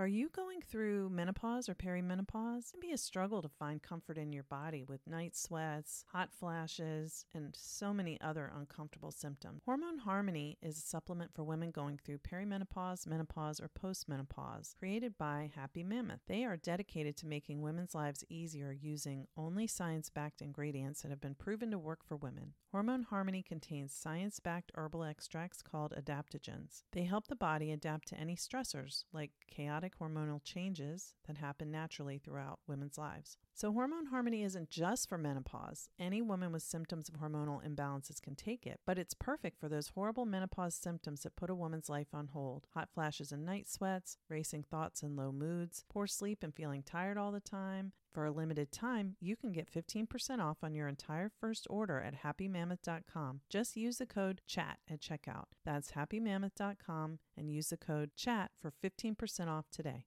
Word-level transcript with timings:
Are 0.00 0.06
you 0.06 0.30
going 0.30 0.62
through 0.62 1.10
menopause 1.10 1.68
or 1.68 1.74
perimenopause? 1.74 2.68
It 2.68 2.72
can 2.72 2.80
be 2.80 2.92
a 2.92 2.96
struggle 2.96 3.42
to 3.42 3.50
find 3.50 3.82
comfort 3.82 4.16
in 4.16 4.32
your 4.32 4.44
body 4.44 4.82
with 4.82 5.06
night 5.06 5.36
sweats, 5.36 6.06
hot 6.10 6.30
flashes, 6.32 7.26
and 7.34 7.54
so 7.54 7.92
many 7.92 8.18
other 8.22 8.50
uncomfortable 8.56 9.10
symptoms. 9.10 9.60
Hormone 9.66 9.98
Harmony 9.98 10.56
is 10.62 10.78
a 10.78 10.80
supplement 10.80 11.34
for 11.34 11.44
women 11.44 11.70
going 11.70 11.98
through 12.02 12.20
perimenopause, 12.20 13.06
menopause, 13.06 13.60
or 13.60 13.68
postmenopause, 13.68 14.74
created 14.78 15.18
by 15.18 15.50
Happy 15.54 15.84
Mammoth. 15.84 16.20
They 16.26 16.44
are 16.44 16.56
dedicated 16.56 17.18
to 17.18 17.26
making 17.26 17.60
women's 17.60 17.94
lives 17.94 18.24
easier 18.30 18.72
using 18.72 19.26
only 19.36 19.66
science 19.66 20.08
backed 20.08 20.40
ingredients 20.40 21.02
that 21.02 21.10
have 21.10 21.20
been 21.20 21.34
proven 21.34 21.70
to 21.72 21.78
work 21.78 22.06
for 22.08 22.16
women. 22.16 22.54
Hormone 22.72 23.02
Harmony 23.02 23.42
contains 23.42 23.92
science 23.92 24.38
backed 24.38 24.70
herbal 24.76 25.02
extracts 25.02 25.60
called 25.60 25.92
adaptogens. 25.98 26.84
They 26.92 27.02
help 27.02 27.26
the 27.26 27.34
body 27.34 27.72
adapt 27.72 28.06
to 28.08 28.16
any 28.16 28.36
stressors 28.36 29.02
like 29.12 29.32
chaotic 29.48 29.98
hormonal 29.98 30.40
changes 30.44 31.14
that 31.26 31.38
happen 31.38 31.72
naturally 31.72 32.18
throughout 32.18 32.60
women's 32.68 32.96
lives. 32.96 33.38
So, 33.54 33.72
Hormone 33.72 34.06
Harmony 34.06 34.44
isn't 34.44 34.70
just 34.70 35.08
for 35.08 35.18
menopause. 35.18 35.88
Any 35.98 36.22
woman 36.22 36.52
with 36.52 36.62
symptoms 36.62 37.08
of 37.08 37.16
hormonal 37.16 37.60
imbalances 37.66 38.22
can 38.22 38.36
take 38.36 38.64
it, 38.68 38.78
but 38.86 38.98
it's 38.98 39.14
perfect 39.14 39.58
for 39.58 39.68
those 39.68 39.88
horrible 39.88 40.24
menopause 40.24 40.76
symptoms 40.76 41.22
that 41.22 41.34
put 41.34 41.50
a 41.50 41.56
woman's 41.56 41.88
life 41.88 42.14
on 42.14 42.28
hold 42.28 42.68
hot 42.72 42.88
flashes 42.94 43.32
and 43.32 43.44
night 43.44 43.68
sweats, 43.68 44.16
racing 44.28 44.62
thoughts 44.62 45.02
and 45.02 45.16
low 45.16 45.32
moods, 45.32 45.84
poor 45.88 46.06
sleep 46.06 46.44
and 46.44 46.54
feeling 46.54 46.84
tired 46.84 47.18
all 47.18 47.32
the 47.32 47.40
time. 47.40 47.92
For 48.12 48.24
a 48.24 48.32
limited 48.32 48.72
time, 48.72 49.14
you 49.20 49.36
can 49.36 49.52
get 49.52 49.72
15% 49.72 50.40
off 50.40 50.58
on 50.64 50.74
your 50.74 50.88
entire 50.88 51.30
first 51.40 51.68
order 51.70 52.00
at 52.00 52.24
happymammoth.com. 52.24 53.42
Just 53.48 53.76
use 53.76 53.98
the 53.98 54.06
code 54.06 54.40
CHAT 54.48 54.78
at 54.90 55.00
checkout. 55.00 55.44
That's 55.64 55.92
happymammoth.com 55.92 57.20
and 57.36 57.50
use 57.52 57.68
the 57.68 57.76
code 57.76 58.10
CHAT 58.16 58.50
for 58.60 58.72
15% 58.84 59.46
off 59.46 59.66
today. 59.70 60.06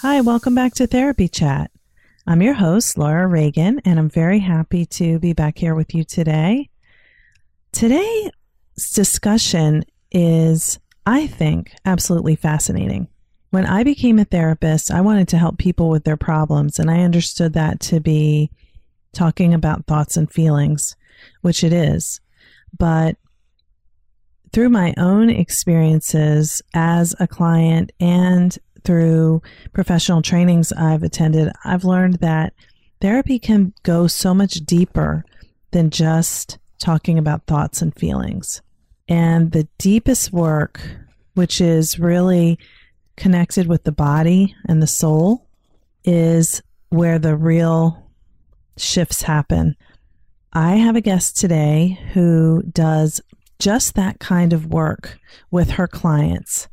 Hi, 0.00 0.20
welcome 0.20 0.56
back 0.56 0.74
to 0.74 0.88
Therapy 0.88 1.28
Chat. 1.28 1.70
I'm 2.26 2.42
your 2.42 2.54
host, 2.54 2.98
Laura 2.98 3.28
Reagan, 3.28 3.80
and 3.84 3.96
I'm 3.96 4.10
very 4.10 4.40
happy 4.40 4.86
to 4.86 5.20
be 5.20 5.34
back 5.34 5.56
here 5.56 5.76
with 5.76 5.94
you 5.94 6.02
today. 6.02 6.70
Today's 7.70 8.32
discussion 8.92 9.84
is, 10.10 10.80
I 11.06 11.28
think, 11.28 11.76
absolutely 11.84 12.34
fascinating. 12.34 13.06
When 13.50 13.66
I 13.66 13.84
became 13.84 14.18
a 14.18 14.24
therapist, 14.24 14.90
I 14.90 15.00
wanted 15.00 15.28
to 15.28 15.38
help 15.38 15.58
people 15.58 15.88
with 15.88 16.04
their 16.04 16.16
problems, 16.16 16.78
and 16.78 16.90
I 16.90 17.02
understood 17.02 17.52
that 17.54 17.80
to 17.80 18.00
be 18.00 18.50
talking 19.12 19.54
about 19.54 19.86
thoughts 19.86 20.16
and 20.16 20.30
feelings, 20.30 20.96
which 21.40 21.64
it 21.64 21.72
is. 21.72 22.20
But 22.76 23.16
through 24.52 24.68
my 24.70 24.94
own 24.96 25.30
experiences 25.30 26.62
as 26.74 27.14
a 27.20 27.26
client 27.26 27.92
and 28.00 28.56
through 28.84 29.42
professional 29.72 30.22
trainings 30.22 30.72
I've 30.72 31.02
attended, 31.02 31.52
I've 31.64 31.84
learned 31.84 32.14
that 32.20 32.52
therapy 33.00 33.38
can 33.38 33.72
go 33.82 34.06
so 34.06 34.32
much 34.32 34.54
deeper 34.54 35.24
than 35.72 35.90
just 35.90 36.58
talking 36.78 37.18
about 37.18 37.46
thoughts 37.46 37.82
and 37.82 37.94
feelings. 37.94 38.62
And 39.08 39.52
the 39.52 39.68
deepest 39.78 40.32
work, 40.32 40.80
which 41.34 41.60
is 41.60 41.98
really 41.98 42.58
connected 43.16 43.66
with 43.66 43.84
the 43.84 43.92
body 43.92 44.54
and 44.68 44.82
the 44.82 44.86
soul, 44.86 45.46
is 46.04 46.62
where 46.90 47.18
the 47.18 47.36
real 47.36 48.10
shifts 48.76 49.22
happen. 49.22 49.76
I 50.52 50.76
have 50.76 50.96
a 50.96 51.00
guest 51.00 51.36
today 51.36 51.98
who 52.12 52.62
does 52.62 53.20
just 53.58 53.94
that 53.94 54.20
kind 54.20 54.52
of 54.52 54.66
work 54.66 55.18
with 55.50 55.70
her 55.70 55.86
clients. 55.86 56.68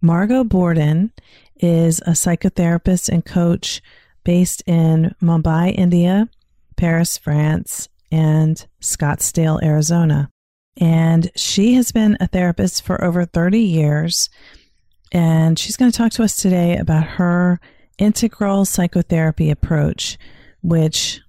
Margot 0.00 0.44
Borden 0.44 1.12
is 1.56 2.00
a 2.00 2.10
psychotherapist 2.10 3.08
and 3.08 3.24
coach 3.24 3.82
based 4.24 4.62
in 4.66 5.14
Mumbai, 5.22 5.74
India, 5.76 6.28
Paris, 6.76 7.16
France, 7.16 7.88
and 8.12 8.66
Scottsdale, 8.80 9.62
Arizona. 9.62 10.30
And 10.78 11.30
she 11.36 11.74
has 11.74 11.92
been 11.92 12.16
a 12.20 12.26
therapist 12.26 12.82
for 12.82 13.02
over 13.02 13.24
30 13.24 13.60
years. 13.60 14.28
And 15.12 15.58
she's 15.58 15.76
going 15.76 15.90
to 15.90 15.96
talk 15.96 16.12
to 16.12 16.22
us 16.22 16.36
today 16.36 16.76
about 16.76 17.04
her 17.04 17.60
integral 17.98 18.64
psychotherapy 18.64 19.50
approach, 19.50 20.18
which 20.62 21.20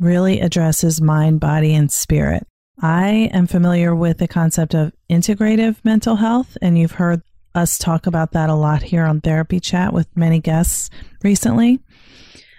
really 0.00 0.40
addresses 0.40 1.00
mind, 1.00 1.40
body, 1.40 1.74
and 1.74 1.90
spirit. 1.90 2.46
I 2.80 3.30
am 3.32 3.46
familiar 3.46 3.94
with 3.94 4.18
the 4.18 4.28
concept 4.28 4.74
of 4.74 4.92
integrative 5.10 5.76
mental 5.84 6.16
health, 6.16 6.58
and 6.60 6.78
you've 6.78 6.92
heard 6.92 7.22
us 7.54 7.78
talk 7.78 8.06
about 8.06 8.32
that 8.32 8.50
a 8.50 8.54
lot 8.54 8.82
here 8.82 9.04
on 9.04 9.20
Therapy 9.20 9.60
Chat 9.60 9.92
with 9.92 10.14
many 10.14 10.40
guests 10.40 10.90
recently. 11.22 11.80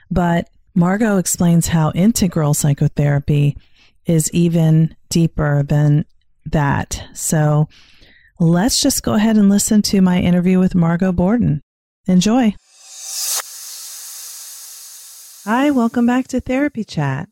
But 0.10 0.50
Margot 0.74 1.18
explains 1.18 1.68
how 1.68 1.92
integral 1.94 2.54
psychotherapy 2.54 3.58
is 4.06 4.32
even 4.34 4.96
deeper 5.10 5.63
than 5.63 6.06
that. 6.46 7.04
So 7.13 7.68
let's 8.39 8.81
just 8.81 9.04
go 9.04 9.13
ahead 9.13 9.38
and 9.38 9.50
listen 9.50 9.81
to 9.81 10.01
my 10.01 10.19
interview 10.19 10.60
with 10.60 10.75
Margot 10.75 11.12
Borden. 11.12 11.62
Enjoy. 12.07 12.54
Hi, 15.45 15.72
welcome 15.72 16.06
back 16.06 16.28
to 16.30 16.39
Therapy 16.39 16.84
Chat. 16.84 17.30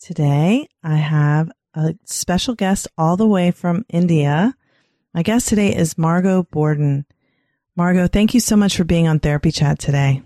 Today 0.00 0.68
I 0.82 0.96
have 0.96 1.50
a 1.74 1.94
special 2.04 2.54
guest 2.54 2.88
all 2.96 3.16
the 3.16 3.26
way 3.26 3.50
from 3.50 3.84
India. 3.88 4.54
My 5.14 5.22
guest 5.22 5.48
today 5.48 5.74
is 5.74 5.98
Margot 5.98 6.44
Borden. 6.44 7.06
Margot, 7.74 8.06
thank 8.06 8.34
you 8.34 8.40
so 8.40 8.56
much 8.56 8.76
for 8.76 8.84
being 8.84 9.08
on 9.08 9.18
Therapy 9.18 9.50
Chat 9.50 9.78
today. 9.78 10.22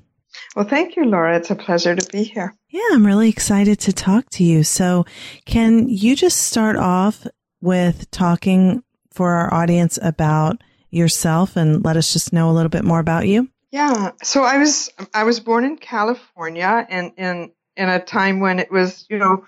Well, 0.56 0.67
thank 0.67 0.97
you, 0.97 1.05
Laura. 1.05 1.37
It's 1.37 1.50
a 1.50 1.55
pleasure 1.55 1.94
to 1.94 2.11
be 2.11 2.25
here. 2.25 2.55
Yeah, 2.69 2.81
I'm 2.93 3.06
really 3.06 3.29
excited 3.29 3.79
to 3.81 3.93
talk 3.93 4.29
to 4.31 4.44
you. 4.44 4.64
So, 4.64 5.05
can 5.44 5.88
you 5.88 6.17
just 6.17 6.38
start 6.38 6.76
off 6.76 7.26
with 7.61 8.11
talking 8.11 8.82
for 9.12 9.31
our 9.31 9.53
audience 9.53 9.99
about 10.03 10.62
yourself 10.91 11.56
and 11.56 11.85
let 11.85 11.97
us 11.97 12.12
just 12.12 12.32
know 12.32 12.50
a 12.50 12.53
little 12.53 12.69
bit 12.69 12.85
more 12.85 13.00
about 13.00 13.26
you? 13.26 13.49
Yeah. 13.70 14.12
So 14.23 14.43
I 14.43 14.59
was 14.59 14.91
I 15.14 15.25
was 15.25 15.41
born 15.41 15.64
in 15.64 15.76
California 15.79 16.87
and 16.88 17.12
in 17.17 17.53
in 17.76 17.88
a 17.88 17.99
time 17.99 18.41
when 18.41 18.59
it 18.59 18.70
was, 18.70 19.06
you 19.09 19.19
know, 19.19 19.47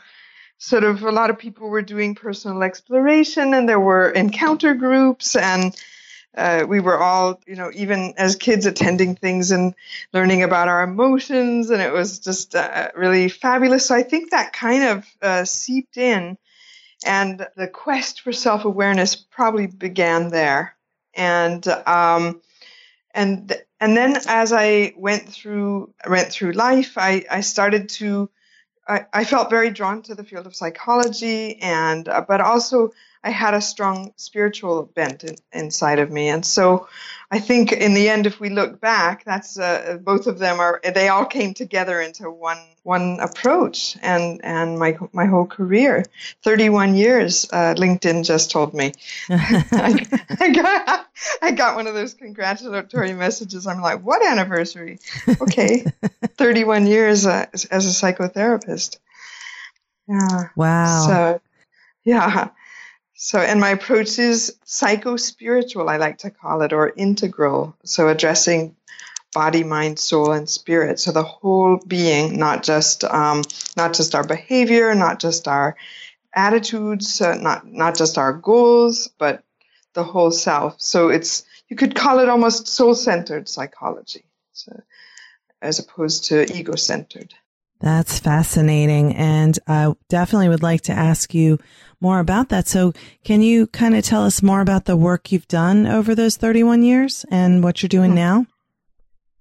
sort 0.56 0.84
of 0.84 1.02
a 1.02 1.12
lot 1.12 1.30
of 1.30 1.38
people 1.38 1.68
were 1.68 1.82
doing 1.82 2.14
personal 2.14 2.62
exploration 2.62 3.52
and 3.52 3.68
there 3.68 3.80
were 3.80 4.10
encounter 4.10 4.74
groups 4.74 5.36
and 5.36 5.76
uh, 6.36 6.64
we 6.68 6.80
were 6.80 6.98
all, 6.98 7.40
you 7.46 7.54
know, 7.54 7.70
even 7.74 8.14
as 8.16 8.36
kids 8.36 8.66
attending 8.66 9.14
things 9.14 9.50
and 9.50 9.74
learning 10.12 10.42
about 10.42 10.68
our 10.68 10.82
emotions, 10.82 11.70
and 11.70 11.80
it 11.80 11.92
was 11.92 12.18
just 12.18 12.56
uh, 12.56 12.88
really 12.96 13.28
fabulous. 13.28 13.86
So 13.86 13.94
I 13.94 14.02
think 14.02 14.30
that 14.30 14.52
kind 14.52 14.84
of 14.84 15.06
uh, 15.22 15.44
seeped 15.44 15.96
in, 15.96 16.36
and 17.04 17.46
the 17.56 17.68
quest 17.68 18.20
for 18.20 18.32
self 18.32 18.64
awareness 18.64 19.14
probably 19.14 19.66
began 19.66 20.30
there, 20.30 20.76
and 21.14 21.66
um, 21.86 22.40
and 23.14 23.52
and 23.80 23.96
then 23.96 24.16
as 24.26 24.52
I 24.52 24.94
went 24.96 25.28
through 25.28 25.92
went 26.08 26.30
through 26.30 26.52
life, 26.52 26.94
I 26.96 27.24
I 27.30 27.40
started 27.40 27.88
to 27.90 28.30
I, 28.86 29.06
I 29.12 29.24
felt 29.24 29.50
very 29.50 29.70
drawn 29.70 30.02
to 30.02 30.14
the 30.14 30.24
field 30.24 30.46
of 30.46 30.54
psychology, 30.54 31.60
and 31.60 32.08
uh, 32.08 32.24
but 32.26 32.40
also 32.40 32.92
I 33.22 33.30
had 33.30 33.54
a 33.54 33.60
strong 33.60 34.12
spiritual 34.16 34.82
bent 34.94 35.24
in, 35.24 35.36
inside 35.52 35.98
of 35.98 36.10
me, 36.10 36.28
and 36.28 36.44
so 36.44 36.88
I 37.30 37.38
think 37.38 37.72
in 37.72 37.94
the 37.94 38.08
end, 38.08 38.26
if 38.26 38.40
we 38.40 38.50
look 38.50 38.80
back, 38.80 39.24
that's 39.24 39.58
uh, 39.58 39.98
both 40.02 40.26
of 40.26 40.38
them 40.38 40.60
are 40.60 40.80
they 40.94 41.08
all 41.08 41.24
came 41.24 41.54
together 41.54 42.00
into 42.00 42.30
one 42.30 42.58
one 42.84 43.18
approach, 43.18 43.96
and 44.02 44.44
and 44.44 44.78
my 44.78 44.96
my 45.12 45.24
whole 45.24 45.46
career, 45.46 46.04
thirty 46.42 46.68
one 46.68 46.94
years. 46.94 47.48
Uh, 47.52 47.74
LinkedIn 47.76 48.24
just 48.24 48.50
told 48.50 48.74
me. 48.74 48.92
I, 49.28 50.06
I, 50.40 50.50
got 50.50 51.06
I 51.42 51.50
got 51.50 51.76
one 51.76 51.86
of 51.86 51.94
those 51.94 52.14
congratulatory 52.14 53.14
messages. 53.14 53.66
I'm 53.66 53.80
like, 53.80 54.04
what 54.04 54.24
anniversary? 54.24 54.98
Okay, 55.40 55.86
thirty 56.36 56.64
one 56.64 56.86
years 56.86 57.26
uh, 57.26 57.46
as, 57.52 57.64
as 57.64 57.86
a 57.86 58.06
psychotherapist. 58.06 58.98
Yeah. 60.06 60.48
Wow. 60.54 61.06
So, 61.06 61.40
yeah. 62.04 62.50
So, 63.14 63.38
and 63.38 63.60
my 63.60 63.70
approach 63.70 64.18
is 64.18 64.58
psycho 64.64 65.16
spiritual, 65.16 65.88
I 65.88 65.96
like 65.96 66.18
to 66.18 66.30
call 66.30 66.60
it, 66.62 66.74
or 66.74 66.92
integral. 66.94 67.74
So, 67.84 68.08
addressing 68.08 68.76
body, 69.34 69.64
mind, 69.64 69.98
soul, 69.98 70.32
and 70.32 70.48
spirit. 70.48 70.98
So, 70.98 71.12
the 71.12 71.22
whole 71.22 71.78
being, 71.86 72.38
not 72.38 72.62
just 72.62 73.04
um, 73.04 73.42
not 73.76 73.92
just 73.92 74.14
our 74.14 74.24
behavior, 74.24 74.94
not 74.94 75.20
just 75.20 75.46
our 75.46 75.76
attitudes, 76.34 77.20
uh, 77.20 77.34
not 77.34 77.66
not 77.66 77.98
just 77.98 78.16
our 78.16 78.32
goals, 78.32 79.08
but 79.18 79.44
the 79.92 80.04
whole 80.04 80.30
self. 80.30 80.76
So, 80.78 81.08
it's 81.08 81.44
you 81.68 81.76
could 81.76 81.94
call 81.94 82.20
it 82.20 82.30
almost 82.30 82.68
soul 82.68 82.94
centered 82.94 83.48
psychology, 83.48 84.24
so, 84.52 84.80
as 85.60 85.78
opposed 85.78 86.26
to 86.26 86.50
ego 86.56 86.76
centered. 86.76 87.34
That's 87.80 88.18
fascinating. 88.18 89.14
And 89.14 89.58
I 89.66 89.92
definitely 90.08 90.48
would 90.48 90.62
like 90.62 90.82
to 90.82 90.92
ask 90.92 91.34
you 91.34 91.58
more 92.00 92.18
about 92.18 92.48
that. 92.48 92.66
So, 92.66 92.94
can 93.24 93.42
you 93.42 93.66
kind 93.66 93.94
of 93.94 94.04
tell 94.04 94.24
us 94.24 94.42
more 94.42 94.60
about 94.60 94.86
the 94.86 94.96
work 94.96 95.32
you've 95.32 95.48
done 95.48 95.86
over 95.86 96.14
those 96.14 96.36
31 96.36 96.82
years 96.82 97.26
and 97.30 97.62
what 97.62 97.82
you're 97.82 97.88
doing 97.88 98.10
hmm. 98.10 98.16
now? 98.16 98.46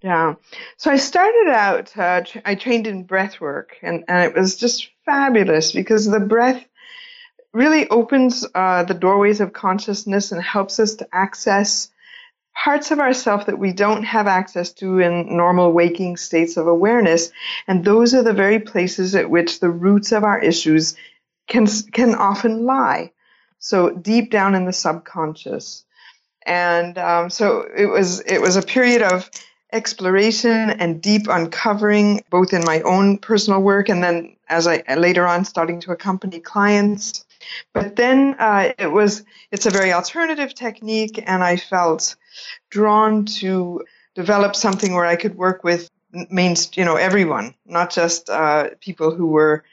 Yeah. 0.04 0.36
So, 0.76 0.92
I 0.92 0.98
started 0.98 1.50
out, 1.50 1.98
uh, 1.98 2.24
I 2.44 2.56
trained 2.56 2.88
in 2.88 3.04
breath 3.04 3.40
work, 3.40 3.78
and, 3.82 4.04
and 4.10 4.24
it 4.24 4.38
was 4.38 4.58
just 4.58 4.90
fabulous 5.06 5.72
because 5.72 6.06
the 6.06 6.20
breath 6.20 6.64
really 7.54 7.88
opens 7.88 8.46
uh, 8.54 8.84
the 8.84 8.94
doorways 8.94 9.40
of 9.40 9.54
consciousness 9.54 10.32
and 10.32 10.44
helps 10.44 10.80
us 10.80 10.96
to 10.96 11.08
access 11.14 11.90
parts 12.54 12.92
of 12.92 13.00
ourself 13.00 13.46
that 13.46 13.58
we 13.58 13.72
don't 13.72 14.04
have 14.04 14.28
access 14.28 14.74
to 14.74 15.00
in 15.00 15.38
normal 15.38 15.72
waking 15.72 16.18
states 16.18 16.58
of 16.58 16.68
awareness. 16.68 17.32
And 17.68 17.84
those 17.84 18.14
are 18.14 18.24
the 18.24 18.34
very 18.34 18.60
places 18.60 19.16
at 19.16 19.30
which 19.30 19.60
the 19.60 19.70
roots 19.70 20.12
of 20.12 20.24
our 20.24 20.40
issues 20.40 20.96
can, 21.48 21.66
can 21.92 22.14
often 22.16 22.66
lie. 22.66 23.12
So 23.60 23.90
deep 23.90 24.32
down 24.32 24.56
in 24.56 24.66
the 24.66 24.74
subconscious. 24.74 25.86
And 26.46 26.98
um, 26.98 27.30
so 27.30 27.66
it 27.76 27.86
was, 27.86 28.20
it 28.20 28.40
was 28.40 28.56
a 28.56 28.62
period 28.62 29.02
of 29.02 29.30
exploration 29.74 30.70
and 30.70 31.02
deep 31.02 31.28
uncovering, 31.28 32.24
both 32.30 32.54
in 32.54 32.64
my 32.64 32.82
own 32.82 33.18
personal 33.18 33.62
work 33.62 33.90
and 33.90 34.04
then 34.04 34.36
as 34.48 34.68
I 34.68 34.84
later 34.96 35.28
on 35.28 35.46
starting 35.46 35.80
to 35.82 35.92
accompany 35.92 36.40
clients. 36.40 37.26
But 37.74 37.96
then 37.96 38.36
uh, 38.40 38.72
it 38.78 38.92
was, 38.92 39.24
it's 39.52 39.66
a 39.66 39.72
very 39.72 39.92
alternative 39.92 40.54
technique, 40.54 41.22
and 41.26 41.44
I 41.44 41.58
felt 41.58 42.16
drawn 42.70 43.26
to 43.42 43.84
develop 44.16 44.56
something 44.56 44.94
where 44.94 45.06
I 45.06 45.16
could 45.18 45.36
work 45.36 45.64
with 45.64 45.90
means 46.30 46.72
you 46.78 46.86
know, 46.86 46.96
everyone, 46.96 47.56
not 47.66 47.92
just 47.92 48.30
uh, 48.30 48.70
people 48.80 49.14
who 49.14 49.28
were 49.28 49.64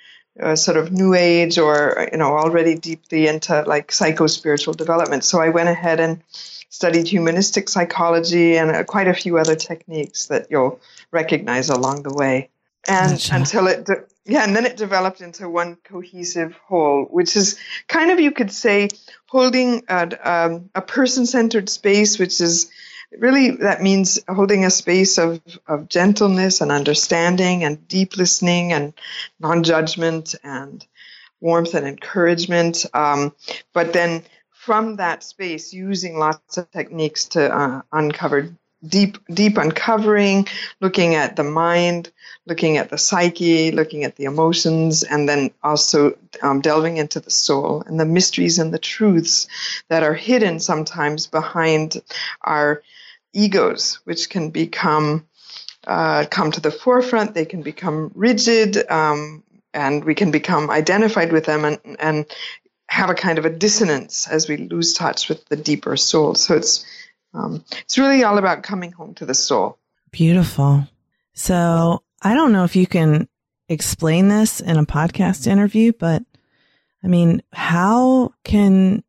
uh, 0.41 0.57
sort 0.57 0.77
of 0.77 0.93
new 0.93 1.15
age 1.15 1.59
or 1.59 2.09
you 2.13 2.19
know 2.19 2.33
already 2.37 2.75
deeply 2.75 3.27
into 3.27 3.63
like 3.63 3.93
psycho 3.93 4.27
spiritual 4.27 4.75
development. 4.75 5.25
So 5.25 5.41
I 5.41 5.51
went 5.51 5.69
ahead 5.69 6.01
and 6.01 6.23
studied 6.71 7.07
humanistic 7.07 7.69
psychology 7.69 8.57
and 8.57 8.71
uh, 8.71 8.85
quite 8.85 9.09
a 9.09 9.15
few 9.15 9.37
other 9.37 9.57
techniques 9.57 10.27
that 10.27 10.47
you'll 10.51 10.81
recognize 11.11 11.69
along 11.69 12.03
the 12.05 12.15
way. 12.15 12.49
And 12.89 13.13
gotcha. 13.13 13.35
until 13.35 13.67
it, 13.67 13.85
de- 13.85 14.05
yeah, 14.25 14.45
and 14.45 14.57
then 14.57 14.65
it 14.65 14.77
developed 14.77 15.21
into 15.21 15.49
one 15.51 15.77
cohesive 15.85 16.57
whole, 16.67 17.05
which 17.11 17.37
is 17.37 17.59
kind 17.89 18.11
of, 18.11 18.21
you 18.21 18.31
could 18.31 18.53
say, 18.53 18.89
holding 19.27 19.83
a, 19.89 20.09
um, 20.25 20.71
a 20.75 20.81
person 20.81 21.27
centered 21.27 21.69
space, 21.69 22.19
which 22.19 22.41
is 22.41 22.71
really, 23.19 23.51
that 23.51 23.83
means 23.83 24.21
holding 24.29 24.65
a 24.65 24.71
space 24.71 25.19
of, 25.19 25.43
of 25.67 25.89
gentleness 25.89 26.61
and 26.61 26.71
understanding 26.71 27.65
and 27.65 27.87
deep 27.89 28.17
listening 28.17 28.73
and 28.73 28.95
non 29.41 29.65
judgment 29.65 30.37
and 30.45 30.87
warmth 31.41 31.75
and 31.75 31.87
encouragement. 31.87 32.87
Um, 32.95 33.35
but 33.73 33.93
then 33.93 34.23
from 34.61 34.97
that 34.97 35.23
space, 35.23 35.73
using 35.73 36.19
lots 36.19 36.59
of 36.59 36.71
techniques 36.71 37.27
to 37.27 37.55
uh, 37.55 37.83
uncover 37.93 38.57
deep 38.87 39.19
deep 39.29 39.59
uncovering 39.59 40.47
looking 40.81 41.15
at 41.15 41.37
the 41.37 41.45
mind 41.45 42.11
looking 42.47 42.79
at 42.79 42.89
the 42.89 42.97
psyche 42.97 43.73
looking 43.73 44.05
at 44.05 44.17
the 44.17 44.25
emotions 44.25 45.03
and 45.03 45.29
then 45.29 45.51
also 45.63 46.17
um, 46.41 46.63
delving 46.63 46.97
into 46.97 47.21
the 47.21 47.31
soul 47.31 47.83
and 47.87 48.01
the 48.01 48.07
mysteries 48.07 48.59
and 48.59 48.73
the 48.73 48.79
truths 48.79 49.49
that 49.89 50.03
are 50.03 50.15
hidden 50.15 50.59
sometimes 50.59 51.27
behind 51.27 52.01
our 52.41 52.83
egos 53.35 54.01
which 54.05 54.31
can 54.31 54.49
become 54.49 55.27
uh, 55.87 56.27
come 56.31 56.51
to 56.53 56.61
the 56.61 56.71
forefront. 56.71 57.35
They 57.35 57.45
can 57.45 57.63
become 57.63 58.13
rigid 58.15 58.77
um, 58.91 59.43
and 59.73 60.05
we 60.05 60.15
can 60.15 60.31
become 60.31 60.71
identified 60.71 61.33
with 61.33 61.47
them 61.47 61.65
and, 61.65 61.79
and 61.99 62.27
have 62.91 63.09
a 63.09 63.15
kind 63.15 63.39
of 63.39 63.45
a 63.45 63.51
dissonance 63.51 64.27
as 64.29 64.49
we 64.49 64.57
lose 64.57 64.95
touch 64.95 65.29
with 65.29 65.45
the 65.47 65.57
deeper 65.57 65.97
soul 65.97 66.35
so 66.35 66.57
it's 66.57 66.85
um, 67.33 67.65
it's 67.83 67.99
really 67.99 68.25
all 68.25 68.39
about 68.39 68.63
coming 68.63 68.93
home 68.93 69.15
to 69.15 69.27
the 69.27 69.35
soul. 69.35 69.79
Beautiful. 70.11 70.87
So 71.33 72.03
I 72.23 72.35
don't 72.35 72.53
know 72.53 72.65
if 72.65 72.77
you 72.77 72.87
can 72.87 73.29
explain 73.69 74.29
this 74.29 74.61
in 74.61 74.77
a 74.77 74.85
podcast 74.85 75.47
interview, 75.47 75.93
but 75.99 76.23
I 77.03 77.07
mean, 77.07 77.43
how 77.53 78.35
can 78.45 79.05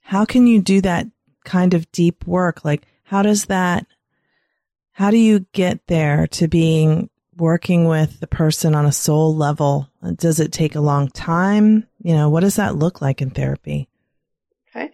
how 0.00 0.24
can 0.24 0.46
you 0.46 0.60
do 0.60 0.80
that 0.82 1.06
kind 1.44 1.74
of 1.74 1.90
deep 1.90 2.26
work? 2.26 2.64
Like, 2.64 2.86
how 3.04 3.22
does 3.22 3.46
that? 3.46 3.86
How 4.92 5.10
do 5.10 5.16
you 5.16 5.46
get 5.52 5.86
there 5.86 6.26
to 6.28 6.48
being 6.48 7.08
working 7.36 7.86
with 7.86 8.20
the 8.20 8.26
person 8.26 8.74
on 8.74 8.86
a 8.86 8.92
soul 8.92 9.34
level? 9.34 9.88
Does 10.16 10.40
it 10.40 10.52
take 10.52 10.74
a 10.74 10.80
long 10.80 11.08
time? 11.08 11.86
You 12.02 12.14
know, 12.14 12.30
what 12.30 12.40
does 12.40 12.56
that 12.56 12.76
look 12.76 13.00
like 13.00 13.22
in 13.22 13.30
therapy? 13.30 13.88
Okay. 14.74 14.90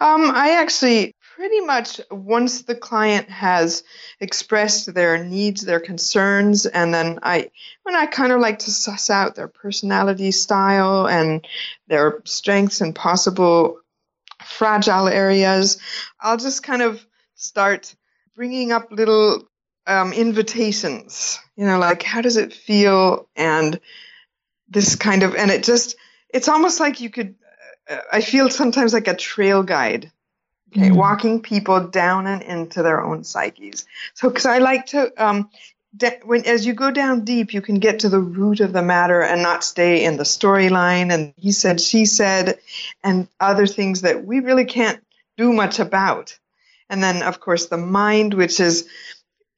Um, 0.00 0.30
I 0.34 0.58
actually 0.60 1.14
pretty 1.36 1.60
much 1.60 2.00
once 2.10 2.62
the 2.62 2.74
client 2.74 3.30
has 3.30 3.82
expressed 4.20 4.92
their 4.92 5.24
needs, 5.24 5.62
their 5.62 5.80
concerns, 5.80 6.66
and 6.66 6.92
then 6.92 7.18
I, 7.22 7.50
when 7.82 7.96
I 7.96 8.06
kind 8.06 8.32
of 8.32 8.40
like 8.40 8.60
to 8.60 8.70
suss 8.70 9.08
out 9.08 9.34
their 9.34 9.48
personality 9.48 10.30
style 10.30 11.08
and 11.08 11.46
their 11.88 12.20
strengths 12.24 12.82
and 12.82 12.94
possible 12.94 13.80
fragile 14.44 15.08
areas, 15.08 15.78
I'll 16.20 16.36
just 16.36 16.62
kind 16.62 16.82
of 16.82 17.04
start 17.34 17.94
bringing 18.36 18.70
up 18.70 18.88
little 18.90 19.48
um, 19.86 20.12
invitations, 20.12 21.38
you 21.56 21.66
know, 21.66 21.78
like 21.78 22.02
how 22.02 22.20
does 22.20 22.36
it 22.36 22.52
feel, 22.52 23.28
and 23.36 23.80
this 24.68 24.96
kind 24.96 25.22
of, 25.22 25.34
and 25.34 25.50
it 25.50 25.64
just, 25.64 25.96
it's 26.32 26.48
almost 26.48 26.80
like 26.80 27.00
you 27.00 27.10
could. 27.10 27.34
Uh, 27.88 27.98
I 28.12 28.20
feel 28.20 28.48
sometimes 28.50 28.94
like 28.94 29.08
a 29.08 29.16
trail 29.16 29.62
guide 29.62 30.10
Okay, 30.76 30.88
mm 30.88 30.96
walking 30.96 31.42
people 31.42 31.88
down 31.88 32.26
and 32.26 32.42
into 32.42 32.82
their 32.82 33.02
own 33.02 33.24
psyches. 33.24 33.86
So, 34.14 34.28
because 34.28 34.46
I 34.46 34.58
like 34.58 34.86
to, 34.86 35.12
um, 35.22 35.50
de- 35.96 36.20
when 36.24 36.46
as 36.46 36.64
you 36.64 36.72
go 36.74 36.90
down 36.90 37.24
deep, 37.24 37.52
you 37.52 37.60
can 37.60 37.78
get 37.78 38.00
to 38.00 38.08
the 38.08 38.20
root 38.20 38.60
of 38.60 38.72
the 38.72 38.82
matter 38.82 39.20
and 39.22 39.42
not 39.42 39.64
stay 39.64 40.04
in 40.04 40.16
the 40.16 40.24
storyline 40.24 41.12
and 41.12 41.34
he 41.36 41.52
said, 41.52 41.80
she 41.80 42.06
said, 42.06 42.58
and 43.04 43.28
other 43.38 43.66
things 43.66 44.02
that 44.02 44.24
we 44.24 44.40
really 44.40 44.64
can't 44.64 45.02
do 45.36 45.52
much 45.52 45.78
about. 45.78 46.38
And 46.88 47.02
then, 47.02 47.22
of 47.22 47.40
course, 47.40 47.66
the 47.66 47.78
mind, 47.78 48.34
which 48.34 48.60
is, 48.60 48.88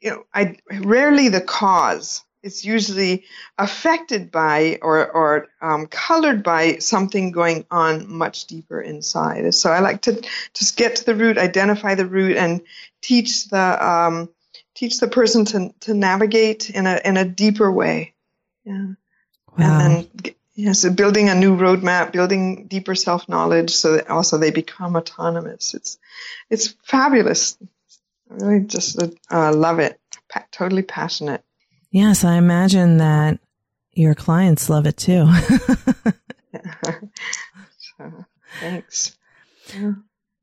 you 0.05 0.11
know, 0.11 0.27
I 0.35 0.57
rarely 0.83 1.31
the 1.31 1.41
cause. 1.41 2.23
it's 2.43 2.63
usually 2.63 3.25
affected 3.57 4.31
by 4.31 4.79
or, 4.83 5.11
or 5.11 5.49
um, 5.63 5.87
colored 5.87 6.43
by 6.43 6.77
something 6.77 7.33
going 7.33 7.65
on 7.71 8.13
much 8.13 8.47
deeper 8.47 8.83
inside. 8.83 9.55
So 9.55 9.73
I 9.73 9.81
like 9.81 10.03
to 10.03 10.23
just 10.53 10.77
get 10.77 10.97
to 10.97 11.05
the 11.07 11.15
root, 11.15 11.39
identify 11.39 11.95
the 11.95 12.07
root, 12.07 12.37
and 12.37 12.61
teach 13.01 13.49
the 13.49 13.87
um, 13.87 14.29
teach 14.75 15.01
the 15.01 15.09
person 15.09 15.47
to, 15.47 15.75
to 15.81 15.95
navigate 15.95 16.69
in 16.69 16.87
a 16.87 17.01
in 17.03 17.17
a 17.17 17.25
deeper 17.25 17.73
way. 17.73 18.15
Yeah. 18.65 18.89
Wow. 19.57 19.79
And 19.81 19.81
then 19.81 20.35
yes, 20.55 20.87
building 20.91 21.31
a 21.31 21.35
new 21.35 21.57
roadmap, 21.57 22.13
building 22.13 22.67
deeper 22.67 22.95
self 22.95 23.27
knowledge, 23.27 23.71
so 23.71 23.93
that 23.93 24.11
also 24.11 24.37
they 24.37 24.51
become 24.51 24.97
autonomous. 24.97 25.73
It's 25.73 25.99
it's 26.51 26.75
fabulous. 26.83 27.57
I 28.35 28.45
really 28.45 28.67
just 28.67 29.01
uh, 29.31 29.53
love 29.55 29.79
it. 29.79 30.01
Pa- 30.29 30.47
totally 30.51 30.83
passionate. 30.83 31.45
Yes, 31.91 32.25
I 32.25 32.37
imagine 32.37 32.97
that 32.99 33.39
your 33.93 34.15
clients 34.15 34.69
love 34.69 34.87
it 34.87 34.97
too. 34.97 35.29
thanks. 38.61 39.17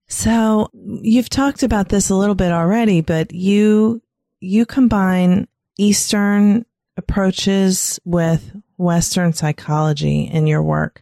So 0.08 0.70
you've 0.74 1.30
talked 1.30 1.64
about 1.64 1.90
this 1.90 2.10
a 2.10 2.16
little 2.16 2.36
bit 2.36 2.52
already, 2.52 3.02
but 3.02 3.34
you 3.34 4.02
you 4.40 4.66
combine 4.66 5.48
Eastern 5.78 6.66
approaches 6.98 8.00
with 8.06 8.52
Western 8.78 9.34
psychology 9.34 10.24
in 10.24 10.48
your 10.48 10.64
work. 10.64 11.02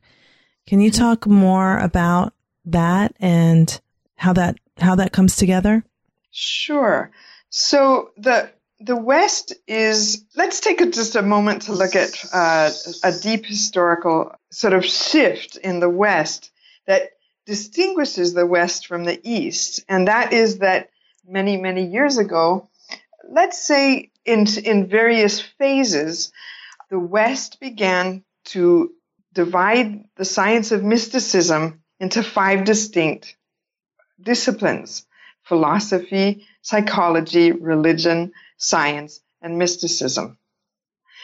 Can 0.67 0.81
you 0.81 0.91
talk 0.91 1.25
more 1.25 1.77
about 1.77 2.34
that 2.65 3.15
and 3.19 3.79
how 4.15 4.34
that 4.34 4.58
how 4.77 4.96
that 4.96 5.12
comes 5.12 5.36
together? 5.36 5.84
Sure. 6.32 7.12
So 7.50 8.12
the 8.18 8.52
the 8.82 8.96
West 8.96 9.54
is, 9.68 10.24
let's 10.38 10.62
take 10.62 10.80
just 10.94 11.18
a 11.18 11.22
moment 11.22 11.64
to 11.64 11.74
look 11.74 11.96
at 11.96 12.12
uh, 12.32 12.72
a 13.04 13.12
deep 13.12 13.46
historical 13.46 14.34
sort 14.52 14.74
of 14.74 14.86
shift 14.86 15.58
in 15.58 15.82
the 15.82 15.90
West 15.90 16.52
that 16.88 17.10
distinguishes 17.46 18.34
the 18.34 18.46
West 18.46 18.88
from 18.88 19.04
the 19.04 19.20
East. 19.30 19.84
And 19.90 20.08
that 20.08 20.32
is 20.32 20.60
that 20.60 20.92
many, 21.28 21.58
many 21.58 21.88
years 21.88 22.18
ago, 22.18 22.70
let's 23.30 23.62
say 23.62 24.12
in, 24.24 24.48
in 24.64 24.88
various 24.88 25.42
phases, 25.42 26.32
the 26.90 27.00
West 27.00 27.60
began 27.60 28.24
to 28.46 28.94
divide 29.34 30.06
the 30.16 30.26
science 30.26 30.72
of 30.72 30.84
mysticism 30.84 31.84
into 32.00 32.24
five 32.24 32.64
distinct 32.64 33.36
disciplines 34.22 35.06
philosophy, 35.50 36.46
psychology, 36.62 37.51
religion, 37.51 38.32
science, 38.58 39.20
and 39.41 39.58
mysticism. 39.58 40.38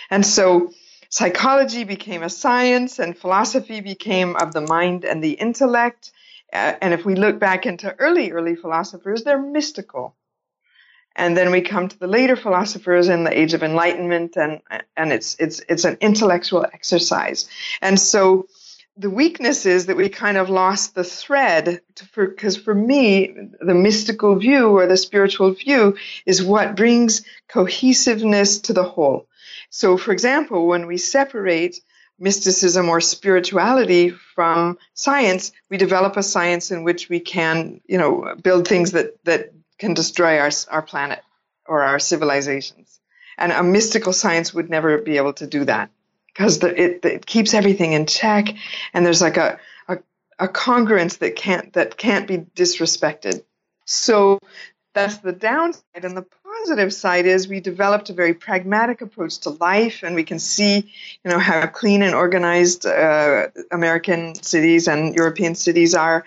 And 0.09 0.25
so 0.25 0.71
psychology 1.09 1.83
became 1.83 2.23
a 2.23 2.29
science 2.29 2.99
and 2.99 3.17
philosophy 3.17 3.81
became 3.81 4.35
of 4.35 4.51
the 4.51 4.61
mind 4.61 5.05
and 5.05 5.23
the 5.23 5.33
intellect. 5.33 6.11
Uh, 6.51 6.73
and 6.81 6.93
if 6.93 7.05
we 7.05 7.15
look 7.15 7.39
back 7.39 7.65
into 7.65 7.95
early, 7.99 8.31
early 8.31 8.55
philosophers, 8.55 9.23
they're 9.23 9.41
mystical. 9.41 10.15
And 11.15 11.37
then 11.37 11.51
we 11.51 11.61
come 11.61 11.87
to 11.87 11.97
the 11.97 12.07
later 12.07 12.35
philosophers 12.35 13.07
in 13.07 13.23
the 13.23 13.37
age 13.37 13.53
of 13.53 13.63
enlightenment 13.63 14.35
and, 14.35 14.59
and 14.97 15.13
it's, 15.13 15.35
it's, 15.39 15.61
it's 15.69 15.85
an 15.85 15.97
intellectual 16.01 16.65
exercise. 16.73 17.47
And 17.81 17.97
so 17.97 18.47
the 18.97 19.09
weakness 19.09 19.65
is 19.65 19.87
that 19.87 19.97
we 19.97 20.07
kind 20.07 20.37
of 20.37 20.49
lost 20.49 20.95
the 20.95 21.03
thread 21.03 21.81
because 22.15 22.55
for, 22.55 22.63
for 22.63 22.75
me 22.75 23.35
the 23.59 23.73
mystical 23.73 24.35
view 24.35 24.69
or 24.69 24.87
the 24.87 24.97
spiritual 24.97 25.51
view 25.51 25.97
is 26.25 26.43
what 26.43 26.75
brings 26.75 27.23
cohesiveness 27.49 28.59
to 28.59 28.73
the 28.73 28.83
whole. 28.83 29.27
So 29.69 29.97
for 29.97 30.11
example 30.11 30.67
when 30.67 30.87
we 30.87 30.97
separate 30.97 31.81
mysticism 32.17 32.87
or 32.87 33.01
spirituality 33.01 34.11
from 34.11 34.77
science 34.93 35.51
we 35.69 35.75
develop 35.75 36.15
a 36.15 36.23
science 36.23 36.71
in 36.71 36.85
which 36.85 37.09
we 37.09 37.19
can 37.19 37.81
you 37.85 37.97
know 37.97 38.35
build 38.41 38.67
things 38.67 38.91
that 38.91 39.21
that 39.25 39.51
can 39.77 39.93
destroy 39.93 40.39
our 40.39 40.51
our 40.69 40.81
planet 40.81 41.21
or 41.67 41.81
our 41.81 41.99
civilizations. 41.99 42.99
And 43.37 43.51
a 43.51 43.63
mystical 43.63 44.13
science 44.13 44.53
would 44.53 44.69
never 44.69 44.99
be 44.99 45.17
able 45.17 45.33
to 45.33 45.47
do 45.47 45.65
that 45.65 45.89
because 46.35 46.61
it, 46.63 47.05
it 47.05 47.25
keeps 47.25 47.53
everything 47.53 47.93
in 47.93 48.05
check 48.05 48.53
and 48.93 49.05
there's 49.05 49.21
like 49.21 49.37
a, 49.37 49.57
a, 49.87 49.97
a 50.37 50.47
congruence 50.47 51.19
that 51.19 51.35
can't 51.35 51.73
that 51.73 51.97
can't 51.97 52.27
be 52.27 52.39
disrespected. 52.39 53.43
So 53.85 54.39
that's 54.93 55.17
the 55.17 55.31
downside 55.31 56.03
and 56.03 56.17
the 56.17 56.25
positive 56.43 56.93
side 56.93 57.25
is 57.25 57.47
we 57.47 57.59
developed 57.59 58.09
a 58.09 58.13
very 58.13 58.33
pragmatic 58.33 59.01
approach 59.01 59.39
to 59.39 59.51
life 59.51 60.03
and 60.03 60.15
we 60.15 60.23
can 60.23 60.39
see 60.39 60.77
you 61.23 61.31
know 61.31 61.37
how 61.37 61.67
clean 61.67 62.01
and 62.01 62.15
organized 62.15 62.85
uh, 62.85 63.47
american 63.71 64.33
cities 64.35 64.87
and 64.87 65.13
european 65.13 65.53
cities 65.53 65.93
are 65.93 66.23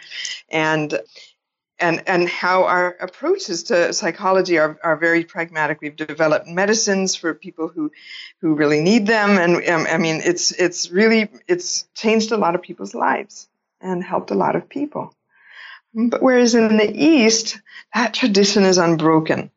and 0.50 1.00
and 1.80 2.02
and 2.06 2.28
how 2.28 2.64
our 2.64 2.96
approaches 3.00 3.64
to 3.64 3.92
psychology 3.92 4.58
are, 4.58 4.78
are 4.82 4.96
very 4.96 5.24
pragmatic. 5.24 5.80
We've 5.80 5.96
developed 5.96 6.46
medicines 6.46 7.14
for 7.14 7.34
people 7.34 7.68
who 7.68 7.92
who 8.40 8.54
really 8.54 8.80
need 8.80 9.06
them, 9.06 9.38
and 9.38 9.68
um, 9.68 9.86
I 9.88 9.98
mean 9.98 10.20
it's 10.24 10.52
it's 10.52 10.90
really 10.90 11.28
it's 11.46 11.86
changed 11.94 12.32
a 12.32 12.36
lot 12.36 12.54
of 12.54 12.62
people's 12.62 12.94
lives 12.94 13.48
and 13.80 14.02
helped 14.02 14.30
a 14.30 14.34
lot 14.34 14.56
of 14.56 14.68
people. 14.68 15.14
But 15.94 16.22
whereas 16.22 16.54
in 16.54 16.76
the 16.76 16.90
East, 16.90 17.60
that 17.94 18.14
tradition 18.14 18.64
is 18.64 18.78
unbroken. 18.78 19.50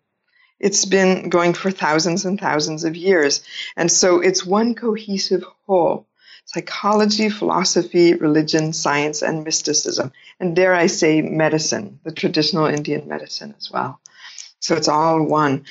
It's 0.59 0.85
been 0.85 1.29
going 1.29 1.53
for 1.53 1.71
thousands 1.71 2.25
and 2.25 2.39
thousands 2.39 2.83
of 2.83 2.95
years, 2.95 3.43
and 3.75 3.91
so 3.91 4.21
it's 4.21 4.45
one 4.45 4.75
cohesive 4.75 5.43
whole 5.65 6.05
psychology, 6.45 7.29
philosophy, 7.29 8.13
religion, 8.13 8.73
science, 8.73 9.21
and 9.21 9.43
mysticism. 9.43 10.11
And 10.39 10.55
dare 10.55 10.73
I 10.73 10.87
say, 10.87 11.21
medicine, 11.21 11.99
the 12.03 12.11
traditional 12.11 12.65
Indian 12.65 13.07
medicine 13.07 13.55
as 13.57 13.71
well. 13.71 13.99
So 14.59 14.75
it's 14.75 14.87
all 14.87 15.23
one. 15.23 15.65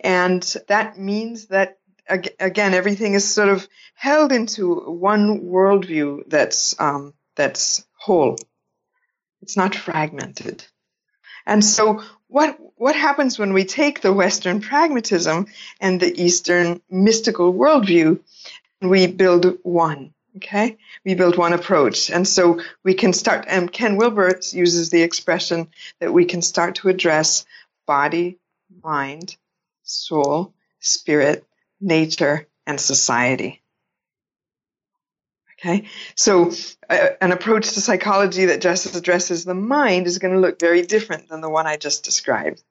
And 0.00 0.42
that 0.68 0.98
means 0.98 1.46
that, 1.46 1.78
again, 2.08 2.74
everything 2.74 3.14
is 3.14 3.32
sort 3.32 3.48
of 3.48 3.66
held 3.94 4.30
into 4.30 4.74
one 4.74 5.40
worldview 5.40 6.28
that's, 6.28 6.78
um, 6.78 7.14
that's 7.34 7.84
whole. 7.98 8.36
It's 9.42 9.56
not 9.56 9.74
fragmented. 9.74 10.64
And 11.46 11.64
so 11.64 12.02
what, 12.26 12.58
what 12.76 12.96
happens 12.96 13.38
when 13.38 13.52
we 13.52 13.64
take 13.64 14.00
the 14.00 14.12
Western 14.12 14.60
pragmatism 14.60 15.46
and 15.80 16.00
the 16.00 16.22
Eastern 16.22 16.80
mystical 16.90 17.54
worldview 17.54 18.20
we 18.80 19.06
build 19.06 19.58
one? 19.62 20.12
Okay, 20.36 20.76
we 21.04 21.14
build 21.14 21.38
one 21.38 21.54
approach. 21.54 22.10
And 22.10 22.28
so 22.28 22.60
we 22.84 22.92
can 22.94 23.12
start, 23.14 23.46
and 23.48 23.72
Ken 23.72 23.96
Wilber 23.96 24.38
uses 24.52 24.90
the 24.90 25.02
expression 25.02 25.68
that 25.98 26.12
we 26.12 26.26
can 26.26 26.42
start 26.42 26.76
to 26.76 26.88
address 26.88 27.46
body, 27.86 28.38
mind, 28.82 29.36
soul, 29.82 30.52
spirit, 30.80 31.46
nature, 31.80 32.46
and 32.66 32.78
society. 32.78 33.62
Okay, 35.58 35.88
so 36.14 36.52
uh, 36.90 37.08
an 37.22 37.32
approach 37.32 37.72
to 37.72 37.80
psychology 37.80 38.46
that 38.46 38.60
just 38.60 38.94
addresses 38.94 39.44
the 39.44 39.54
mind 39.54 40.06
is 40.06 40.18
going 40.18 40.34
to 40.34 40.40
look 40.40 40.60
very 40.60 40.82
different 40.82 41.30
than 41.30 41.40
the 41.40 41.48
one 41.48 41.66
I 41.66 41.78
just 41.78 42.04
described. 42.04 42.62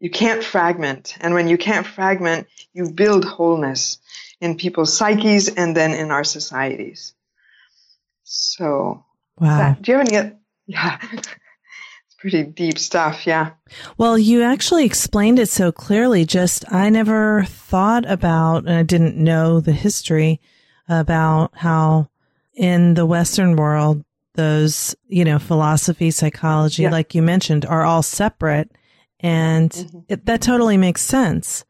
You 0.00 0.10
can't 0.10 0.42
fragment, 0.42 1.16
and 1.20 1.32
when 1.32 1.46
you 1.46 1.56
can't 1.56 1.86
fragment, 1.86 2.48
you 2.72 2.90
build 2.90 3.24
wholeness 3.24 3.98
in 4.40 4.56
people's 4.56 4.96
psyches 4.96 5.48
and 5.48 5.76
then 5.76 5.92
in 5.92 6.10
our 6.10 6.24
societies. 6.24 7.14
So, 8.24 9.04
wow. 9.38 9.58
That, 9.58 9.82
do 9.82 9.92
you 9.92 9.98
have 9.98 10.08
any? 10.08 10.32
Yeah, 10.66 10.98
it's 11.12 12.14
pretty 12.18 12.44
deep 12.44 12.78
stuff. 12.78 13.26
Yeah. 13.26 13.50
Well, 13.98 14.18
you 14.18 14.42
actually 14.42 14.84
explained 14.84 15.38
it 15.38 15.48
so 15.48 15.72
clearly. 15.72 16.24
Just 16.24 16.70
I 16.72 16.88
never 16.90 17.44
thought 17.44 18.08
about, 18.10 18.64
and 18.64 18.74
I 18.74 18.82
didn't 18.82 19.16
know 19.16 19.60
the 19.60 19.72
history 19.72 20.40
about 20.88 21.50
how 21.54 22.08
in 22.54 22.94
the 22.94 23.06
Western 23.06 23.56
world, 23.56 24.04
those, 24.34 24.96
you 25.06 25.24
know, 25.24 25.38
philosophy, 25.38 26.10
psychology, 26.10 26.82
yeah. 26.82 26.90
like 26.90 27.14
you 27.14 27.22
mentioned, 27.22 27.64
are 27.64 27.84
all 27.84 28.02
separate. 28.02 28.70
And 29.20 29.70
mm-hmm. 29.70 29.98
it, 30.08 30.26
that 30.26 30.42
totally 30.42 30.76
makes 30.76 31.02
sense. 31.02 31.64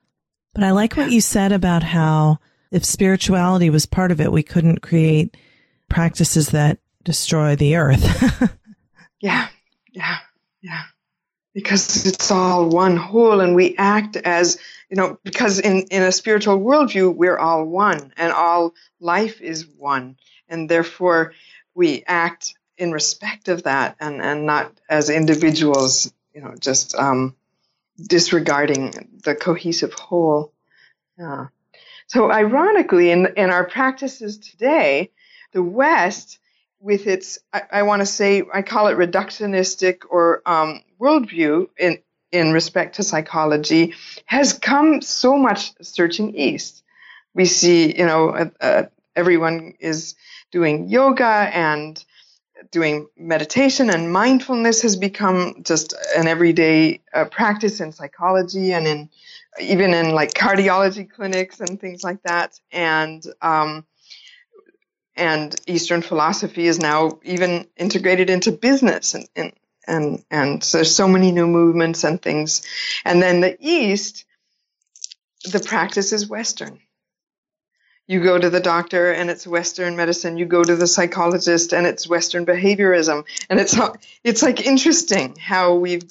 But 0.54 0.64
I 0.64 0.70
like 0.70 0.96
what 0.96 1.10
you 1.10 1.20
said 1.20 1.52
about 1.52 1.82
how 1.82 2.38
if 2.74 2.84
spirituality 2.84 3.70
was 3.70 3.86
part 3.86 4.10
of 4.10 4.20
it, 4.20 4.32
we 4.32 4.42
couldn't 4.42 4.82
create 4.82 5.36
practices 5.88 6.48
that 6.48 6.78
destroy 7.04 7.54
the 7.54 7.76
earth. 7.76 8.52
yeah, 9.20 9.46
yeah, 9.92 10.16
yeah. 10.60 10.82
Because 11.54 12.04
it's 12.04 12.32
all 12.32 12.68
one 12.68 12.96
whole, 12.96 13.40
and 13.40 13.54
we 13.54 13.76
act 13.76 14.16
as, 14.16 14.58
you 14.90 14.96
know, 14.96 15.20
because 15.22 15.60
in, 15.60 15.82
in 15.92 16.02
a 16.02 16.10
spiritual 16.10 16.58
worldview, 16.58 17.14
we're 17.14 17.38
all 17.38 17.64
one, 17.64 18.12
and 18.16 18.32
all 18.32 18.74
life 18.98 19.40
is 19.40 19.68
one. 19.78 20.16
And 20.48 20.68
therefore, 20.68 21.32
we 21.76 22.02
act 22.08 22.54
in 22.76 22.90
respect 22.90 23.46
of 23.46 23.62
that 23.62 23.94
and, 24.00 24.20
and 24.20 24.46
not 24.46 24.72
as 24.90 25.10
individuals, 25.10 26.12
you 26.34 26.40
know, 26.40 26.56
just 26.58 26.96
um, 26.96 27.36
disregarding 27.96 29.20
the 29.22 29.36
cohesive 29.36 29.92
whole. 29.92 30.52
Yeah. 31.16 31.46
So, 32.06 32.30
ironically, 32.30 33.10
in, 33.10 33.28
in 33.36 33.50
our 33.50 33.64
practices 33.64 34.38
today, 34.38 35.10
the 35.52 35.62
West, 35.62 36.38
with 36.80 37.06
its, 37.06 37.38
I, 37.52 37.62
I 37.72 37.82
want 37.82 38.00
to 38.00 38.06
say, 38.06 38.42
I 38.52 38.62
call 38.62 38.88
it 38.88 38.98
reductionistic 38.98 40.02
or 40.10 40.42
um, 40.46 40.82
worldview 41.00 41.68
in, 41.78 41.98
in 42.30 42.52
respect 42.52 42.96
to 42.96 43.02
psychology, 43.02 43.94
has 44.26 44.52
come 44.52 45.00
so 45.00 45.36
much 45.36 45.72
searching 45.80 46.36
east. 46.36 46.82
We 47.34 47.46
see, 47.46 47.96
you 47.96 48.06
know, 48.06 48.28
uh, 48.30 48.50
uh, 48.60 48.82
everyone 49.16 49.74
is 49.80 50.14
doing 50.52 50.88
yoga 50.88 51.24
and 51.24 52.02
doing 52.70 53.08
meditation 53.16 53.90
and 53.90 54.12
mindfulness 54.12 54.82
has 54.82 54.96
become 54.96 55.62
just 55.62 55.94
an 56.16 56.26
everyday 56.26 57.00
uh, 57.12 57.24
practice 57.26 57.80
in 57.80 57.92
psychology 57.92 58.72
and 58.72 58.86
in 58.86 59.10
even 59.60 59.94
in 59.94 60.10
like 60.10 60.32
cardiology 60.32 61.08
clinics 61.08 61.60
and 61.60 61.80
things 61.80 62.02
like 62.02 62.22
that. 62.24 62.58
And 62.72 63.24
um, 63.40 63.84
and 65.16 65.54
eastern 65.66 66.02
philosophy 66.02 66.66
is 66.66 66.78
now 66.78 67.20
even 67.22 67.68
integrated 67.76 68.30
into 68.30 68.52
business 68.52 69.14
and, 69.14 69.28
and 69.36 69.52
and 69.86 70.24
and 70.30 70.64
so 70.64 70.78
there's 70.78 70.94
so 70.94 71.06
many 71.06 71.30
new 71.30 71.46
movements 71.46 72.04
and 72.04 72.20
things. 72.20 72.62
And 73.04 73.22
then 73.22 73.40
the 73.40 73.56
east 73.60 74.24
the 75.52 75.60
practice 75.60 76.12
is 76.12 76.28
western 76.28 76.80
you 78.06 78.22
go 78.22 78.38
to 78.38 78.50
the 78.50 78.60
doctor 78.60 79.12
and 79.12 79.30
it's 79.30 79.46
western 79.46 79.96
medicine. 79.96 80.36
You 80.36 80.44
go 80.44 80.62
to 80.62 80.76
the 80.76 80.86
psychologist 80.86 81.72
and 81.72 81.86
it's 81.86 82.08
western 82.08 82.44
behaviorism. 82.44 83.24
And 83.48 83.60
it's 83.60 83.78
it's 84.22 84.42
like 84.42 84.66
interesting 84.66 85.36
how 85.36 85.74
we've 85.74 86.04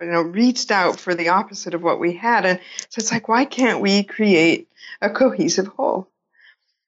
you 0.00 0.08
know 0.08 0.22
reached 0.22 0.70
out 0.70 1.00
for 1.00 1.14
the 1.14 1.30
opposite 1.30 1.74
of 1.74 1.82
what 1.82 2.00
we 2.00 2.12
had. 2.12 2.44
And 2.44 2.60
so 2.88 3.00
it's 3.00 3.12
like 3.12 3.28
why 3.28 3.44
can't 3.44 3.80
we 3.80 4.02
create 4.02 4.68
a 5.00 5.08
cohesive 5.08 5.68
whole 5.68 6.08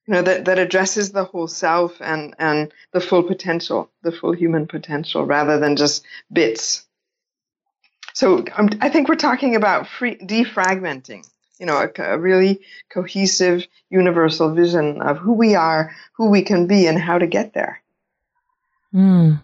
you 0.07 0.13
know 0.13 0.21
that 0.21 0.45
that 0.45 0.59
addresses 0.59 1.11
the 1.11 1.23
whole 1.23 1.47
self 1.47 1.99
and 2.01 2.35
and 2.37 2.71
the 2.91 3.01
full 3.01 3.23
potential 3.23 3.89
the 4.03 4.11
full 4.11 4.33
human 4.33 4.67
potential 4.67 5.25
rather 5.25 5.59
than 5.59 5.75
just 5.75 6.03
bits? 6.31 6.85
So 8.13 8.45
um, 8.55 8.69
i 8.81 8.89
think 8.89 9.09
we're 9.09 9.15
talking 9.15 9.55
about 9.55 9.87
free 9.87 10.15
defragmenting 10.15 11.27
you 11.63 11.67
know, 11.67 11.77
a, 11.77 12.03
a, 12.03 12.19
really 12.19 12.59
cohesive, 12.89 13.65
universal 13.89 14.53
vision 14.53 15.01
of 15.01 15.17
who 15.17 15.31
we 15.31 15.55
are, 15.55 15.95
who 16.17 16.29
we 16.29 16.41
can 16.41 16.67
be, 16.67 16.87
and 16.87 16.99
how 16.99 17.17
to 17.17 17.25
get 17.25 17.53
there. 17.53 17.81
Mm. 18.93 19.41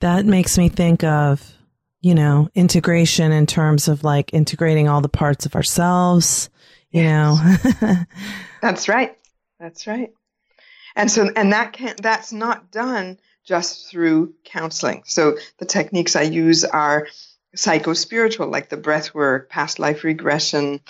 That 0.00 0.26
makes 0.26 0.58
me 0.58 0.68
think 0.68 1.04
of, 1.04 1.56
you 2.00 2.16
know, 2.16 2.48
integration 2.56 3.30
in 3.30 3.46
terms 3.46 3.86
of 3.86 4.02
like 4.02 4.34
integrating 4.34 4.88
all 4.88 5.00
the 5.00 5.08
parts 5.08 5.46
of 5.46 5.54
ourselves, 5.54 6.50
you 6.90 7.02
yes. 7.02 7.80
know. 7.80 8.04
That's 8.60 8.88
right. 8.88 9.16
That's 9.60 9.86
right. 9.86 10.12
And 10.96 11.08
so, 11.08 11.30
and 11.36 11.52
that 11.52 11.74
can't—that's 11.74 12.32
not 12.32 12.72
done 12.72 13.20
just 13.44 13.88
through 13.88 14.34
counseling. 14.42 15.04
So 15.06 15.36
the 15.58 15.64
techniques 15.64 16.16
I 16.16 16.22
use 16.22 16.64
are 16.64 17.06
psycho-spiritual, 17.56 18.48
like 18.48 18.68
the 18.68 18.76
breath 18.76 19.14
work, 19.14 19.48
past 19.48 19.78
life 19.78 20.04
regression, 20.04 20.80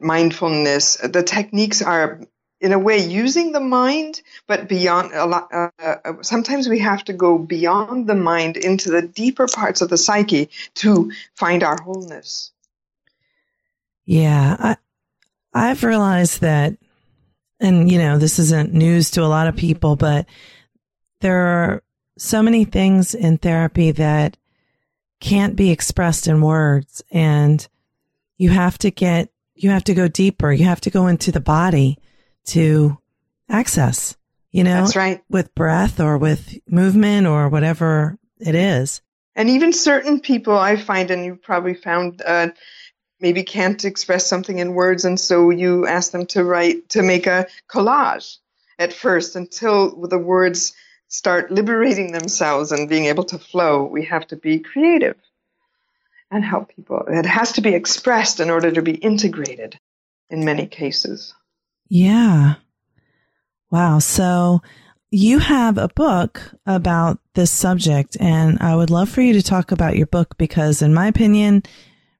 mindfulness. 0.00 0.96
The 0.96 1.22
techniques 1.22 1.82
are 1.82 2.20
in 2.62 2.72
a 2.72 2.78
way 2.78 2.98
using 2.98 3.50
the 3.50 3.60
mind 3.60 4.22
but 4.46 4.68
beyond 4.68 5.12
a 5.12 5.26
lot 5.26 5.48
uh, 5.52 5.68
uh, 5.82 6.12
sometimes 6.22 6.68
we 6.68 6.78
have 6.78 7.02
to 7.04 7.12
go 7.12 7.36
beyond 7.36 8.06
the 8.06 8.14
mind 8.14 8.56
into 8.56 8.90
the 8.90 9.02
deeper 9.02 9.48
parts 9.48 9.80
of 9.80 9.88
the 9.88 9.98
psyche 9.98 10.48
to 10.74 11.10
find 11.34 11.64
our 11.64 11.76
wholeness 11.82 12.52
yeah 14.06 14.56
i 14.60 14.76
i've 15.52 15.82
realized 15.82 16.40
that 16.40 16.76
and 17.58 17.90
you 17.90 17.98
know 17.98 18.16
this 18.16 18.38
isn't 18.38 18.72
news 18.72 19.10
to 19.10 19.22
a 19.22 19.26
lot 19.26 19.48
of 19.48 19.56
people 19.56 19.96
but 19.96 20.26
there 21.20 21.38
are 21.38 21.82
so 22.16 22.42
many 22.42 22.64
things 22.64 23.14
in 23.14 23.38
therapy 23.38 23.90
that 23.90 24.36
can't 25.22 25.54
be 25.54 25.70
expressed 25.70 26.26
in 26.26 26.40
words 26.40 27.00
and 27.12 27.68
you 28.38 28.50
have 28.50 28.76
to 28.76 28.90
get 28.90 29.30
you 29.54 29.70
have 29.70 29.84
to 29.84 29.94
go 29.94 30.08
deeper. 30.08 30.52
You 30.52 30.64
have 30.64 30.80
to 30.80 30.90
go 30.90 31.06
into 31.06 31.30
the 31.30 31.40
body 31.40 31.98
to 32.46 32.98
access 33.48 34.16
you 34.50 34.64
know 34.64 34.80
that's 34.80 34.96
right. 34.96 35.22
with 35.30 35.54
breath 35.54 36.00
or 36.00 36.18
with 36.18 36.58
movement 36.68 37.26
or 37.28 37.48
whatever 37.48 38.18
it 38.40 38.56
is. 38.56 39.00
And 39.36 39.48
even 39.48 39.72
certain 39.72 40.20
people 40.20 40.58
i 40.58 40.76
find 40.76 41.10
and 41.10 41.24
you 41.24 41.36
probably 41.36 41.74
found 41.74 42.20
uh, 42.20 42.48
maybe 43.20 43.44
can't 43.44 43.84
express 43.84 44.26
something 44.26 44.58
in 44.58 44.74
words 44.74 45.04
and 45.04 45.18
so 45.18 45.50
you 45.50 45.86
ask 45.86 46.10
them 46.10 46.26
to 46.26 46.42
write 46.42 46.88
to 46.90 47.02
make 47.02 47.28
a 47.28 47.46
collage 47.70 48.38
at 48.78 48.92
first 48.92 49.36
until 49.36 50.06
the 50.06 50.18
words 50.18 50.74
start 51.12 51.50
liberating 51.50 52.10
themselves 52.10 52.72
and 52.72 52.88
being 52.88 53.04
able 53.04 53.24
to 53.24 53.38
flow, 53.38 53.84
we 53.84 54.06
have 54.06 54.26
to 54.26 54.34
be 54.34 54.58
creative 54.58 55.16
and 56.30 56.42
help 56.42 56.74
people. 56.74 57.04
It 57.06 57.26
has 57.26 57.52
to 57.52 57.60
be 57.60 57.74
expressed 57.74 58.40
in 58.40 58.48
order 58.48 58.72
to 58.72 58.80
be 58.80 58.94
integrated 58.94 59.78
in 60.30 60.46
many 60.46 60.66
cases. 60.66 61.34
Yeah. 61.90 62.54
Wow. 63.70 63.98
So 63.98 64.62
you 65.10 65.38
have 65.38 65.76
a 65.76 65.88
book 65.88 66.40
about 66.64 67.18
this 67.34 67.50
subject, 67.50 68.16
and 68.18 68.56
I 68.62 68.74
would 68.74 68.88
love 68.88 69.10
for 69.10 69.20
you 69.20 69.34
to 69.34 69.42
talk 69.42 69.70
about 69.70 69.98
your 69.98 70.06
book 70.06 70.38
because, 70.38 70.80
in 70.80 70.94
my 70.94 71.08
opinion, 71.08 71.62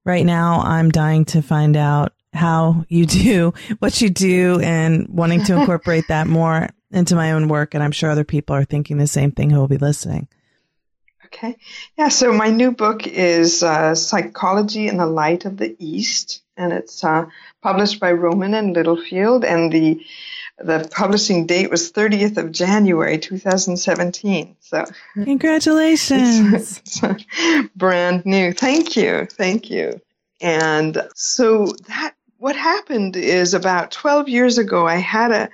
right 0.05 0.26
now 0.26 0.61
I'm 0.61 0.90
dying 0.90 1.24
to 1.26 1.40
find 1.40 1.78
out 1.78 2.12
how 2.35 2.85
you 2.88 3.07
do 3.07 3.55
what 3.78 4.02
you 4.02 4.11
do 4.11 4.61
and 4.61 5.09
wanting 5.09 5.44
to 5.44 5.57
incorporate 5.59 6.09
that 6.09 6.26
more 6.26 6.68
into 6.92 7.14
my 7.14 7.33
own 7.33 7.48
work. 7.48 7.74
And 7.74 7.83
I'm 7.83 7.92
sure 7.92 8.11
other 8.11 8.24
people 8.24 8.55
are 8.55 8.64
thinking 8.64 8.98
the 8.98 9.07
same 9.07 9.33
thing 9.33 9.50
who 9.50 9.59
will 9.59 9.68
be 9.68 9.78
listening. 9.78 10.28
Okay. 11.26 11.57
Yeah. 11.96 12.09
So 12.09 12.33
my 12.33 12.50
new 12.50 12.72
book 12.72 13.07
is 13.07 13.62
uh, 13.62 13.94
Psychology 13.94 14.87
in 14.88 14.98
the 14.98 15.07
Light 15.07 15.46
of 15.46 15.57
the 15.57 15.74
East, 15.78 16.42
and 16.57 16.72
it's 16.72 17.02
uh, 17.02 17.26
published 17.62 18.00
by 18.00 18.12
Rowman 18.12 18.55
and 18.55 18.74
Littlefield, 18.74 19.44
and 19.44 19.72
the 19.72 20.05
the 20.59 20.88
publishing 20.94 21.46
date 21.46 21.70
was 21.70 21.90
30th 21.90 22.37
of 22.37 22.52
January 22.52 23.18
2017. 23.18 24.57
So 24.61 24.85
congratulations! 25.14 26.52
It's, 26.55 27.02
it's 27.02 27.68
brand 27.74 28.26
new. 28.26 28.52
Thank 28.52 28.96
you. 28.96 29.26
Thank 29.31 29.70
you. 29.70 30.00
And 30.42 31.02
so 31.14 31.66
that 31.88 32.14
what 32.38 32.57
happened 32.57 33.16
is 33.16 33.55
about 33.55 33.92
12 33.92 34.28
years 34.28 34.59
ago, 34.59 34.87
I 34.87 34.96
had 34.96 35.31
a 35.31 35.48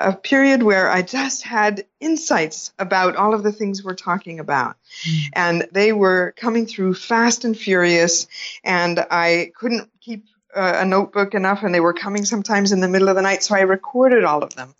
a 0.00 0.14
period 0.14 0.62
where 0.62 0.90
I 0.90 1.02
just 1.02 1.42
had 1.42 1.84
insights 2.00 2.72
about 2.78 3.16
all 3.16 3.34
of 3.34 3.42
the 3.42 3.52
things 3.52 3.84
we're 3.84 3.94
talking 3.94 4.40
about. 4.40 4.76
Mm. 5.06 5.20
And 5.34 5.68
they 5.72 5.92
were 5.92 6.34
coming 6.36 6.66
through 6.66 6.94
fast 6.94 7.44
and 7.44 7.56
furious, 7.56 8.26
and 8.64 8.98
I 9.10 9.52
couldn't 9.54 9.90
keep 10.00 10.24
uh, 10.56 10.72
a 10.76 10.84
notebook 10.84 11.34
enough, 11.34 11.62
and 11.62 11.74
they 11.74 11.80
were 11.80 11.92
coming 11.92 12.24
sometimes 12.24 12.72
in 12.72 12.80
the 12.80 12.88
middle 12.88 13.08
of 13.08 13.16
the 13.16 13.22
night, 13.22 13.42
so 13.42 13.54
I 13.54 13.60
recorded 13.60 14.24
all 14.24 14.42
of 14.42 14.54
them. 14.54 14.74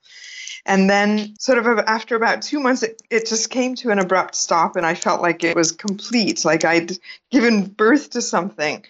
And 0.66 0.90
then, 0.90 1.36
sort 1.38 1.58
of 1.58 1.66
after 1.86 2.16
about 2.16 2.42
two 2.42 2.60
months, 2.60 2.82
it, 2.82 3.00
it 3.10 3.26
just 3.26 3.50
came 3.50 3.74
to 3.76 3.90
an 3.90 3.98
abrupt 3.98 4.34
stop, 4.34 4.76
and 4.76 4.84
I 4.84 4.94
felt 4.94 5.22
like 5.22 5.44
it 5.44 5.54
was 5.54 5.72
complete, 5.72 6.44
like 6.44 6.64
I'd 6.64 6.92
given 7.30 7.66
birth 7.66 8.10
to 8.10 8.22
something. 8.22 8.84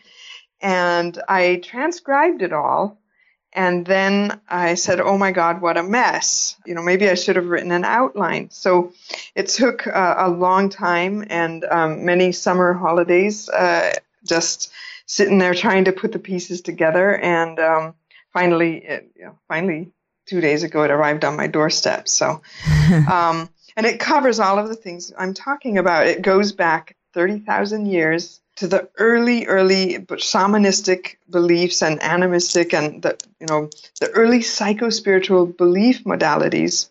And 0.61 1.21
I 1.29 1.61
transcribed 1.64 2.43
it 2.43 2.53
all 2.53 2.99
and 3.53 3.85
then 3.85 4.41
I 4.49 4.75
said, 4.75 5.01
oh 5.01 5.19
my 5.19 5.33
God, 5.33 5.61
what 5.61 5.77
a 5.77 5.83
mess. 5.83 6.57
You 6.65 6.75
know, 6.75 6.83
maybe 6.83 7.09
I 7.09 7.15
should 7.15 7.37
have 7.37 7.47
written 7.47 7.73
an 7.73 7.85
outline. 7.85 8.51
So 8.51 8.93
it 9.35 9.49
took 9.49 9.87
uh, 9.87 10.15
a 10.19 10.29
long 10.29 10.69
time 10.69 11.25
and 11.29 11.65
um, 11.65 12.05
many 12.05 12.31
summer 12.33 12.73
holidays 12.73 13.49
uh, 13.49 13.93
just 14.25 14.71
sitting 15.07 15.39
there 15.39 15.55
trying 15.55 15.87
to 15.87 15.93
put 15.93 16.13
the 16.13 16.21
pieces 16.21 16.61
together. 16.61 17.17
And 17.17 17.59
um, 17.59 17.95
finally, 18.33 18.79
it, 18.79 19.11
you 19.17 19.25
know, 19.25 19.39
finally, 19.49 19.91
two 20.27 20.41
days 20.41 20.63
ago, 20.63 20.85
it 20.85 20.93
arrived 20.93 21.25
on 21.25 21.37
my 21.37 21.49
doorstep. 21.49 22.09
So, 22.09 22.43
um, 23.11 23.49
and 23.77 23.85
it 23.85 23.99
covers 23.99 24.39
all 24.39 24.61
of 24.61 24.69
the 24.69 24.77
things 24.77 25.13
I'm 25.19 25.35
talking 25.35 25.79
about. 25.79 26.07
It 26.07 26.23
goes 26.23 26.53
back 26.53 26.97
30,000 27.15 27.87
years 27.87 28.41
to 28.61 28.68
the 28.68 28.90
early, 28.99 29.46
early 29.46 29.99
shamanistic 29.99 31.16
beliefs 31.31 31.83
and 31.83 31.99
animistic 32.03 32.75
and 32.75 33.03
the, 33.03 33.16
you 33.40 33.46
know, 33.46 33.70
the 34.01 34.11
early 34.11 34.42
psycho-spiritual 34.42 35.46
belief 35.46 36.05
modalities 36.05 36.90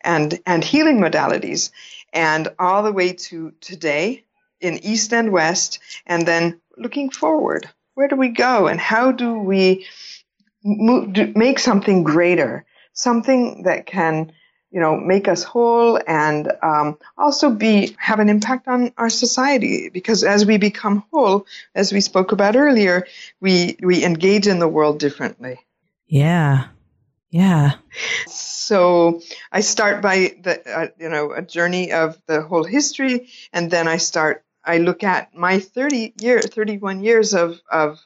and, 0.00 0.40
and 0.46 0.64
healing 0.64 1.00
modalities 1.00 1.70
and 2.14 2.48
all 2.58 2.82
the 2.82 2.92
way 2.92 3.12
to 3.12 3.52
today 3.60 4.24
in 4.62 4.78
East 4.82 5.12
and 5.12 5.30
West 5.30 5.78
and 6.06 6.26
then 6.26 6.58
looking 6.78 7.10
forward. 7.10 7.68
Where 7.92 8.08
do 8.08 8.16
we 8.16 8.30
go 8.30 8.66
and 8.66 8.80
how 8.80 9.12
do 9.12 9.38
we 9.38 9.86
move, 10.64 11.12
do, 11.12 11.30
make 11.36 11.58
something 11.58 12.02
greater, 12.02 12.64
something 12.94 13.64
that 13.64 13.84
can 13.84 14.32
you 14.74 14.80
know, 14.80 14.96
make 14.96 15.28
us 15.28 15.44
whole 15.44 16.00
and 16.04 16.50
um, 16.60 16.98
also 17.16 17.48
be 17.48 17.94
have 17.96 18.18
an 18.18 18.28
impact 18.28 18.66
on 18.66 18.92
our 18.98 19.08
society. 19.08 19.88
Because 19.88 20.24
as 20.24 20.44
we 20.44 20.58
become 20.58 21.04
whole, 21.12 21.46
as 21.76 21.92
we 21.92 22.00
spoke 22.00 22.32
about 22.32 22.56
earlier, 22.56 23.06
we 23.40 23.76
we 23.80 24.04
engage 24.04 24.48
in 24.48 24.58
the 24.58 24.66
world 24.66 24.98
differently. 24.98 25.60
Yeah. 26.08 26.66
Yeah. 27.30 27.74
So 28.26 29.20
I 29.52 29.60
start 29.60 30.02
by 30.02 30.34
the 30.42 30.60
uh, 30.68 30.88
you 30.98 31.08
know 31.08 31.32
a 31.32 31.42
journey 31.42 31.92
of 31.92 32.20
the 32.26 32.42
whole 32.42 32.64
history, 32.64 33.28
and 33.52 33.70
then 33.70 33.86
I 33.86 33.98
start. 33.98 34.42
I 34.64 34.78
look 34.78 35.04
at 35.04 35.36
my 35.36 35.60
30 35.60 36.14
year, 36.20 36.40
31 36.40 37.04
years 37.04 37.32
of 37.34 37.60
of 37.70 38.00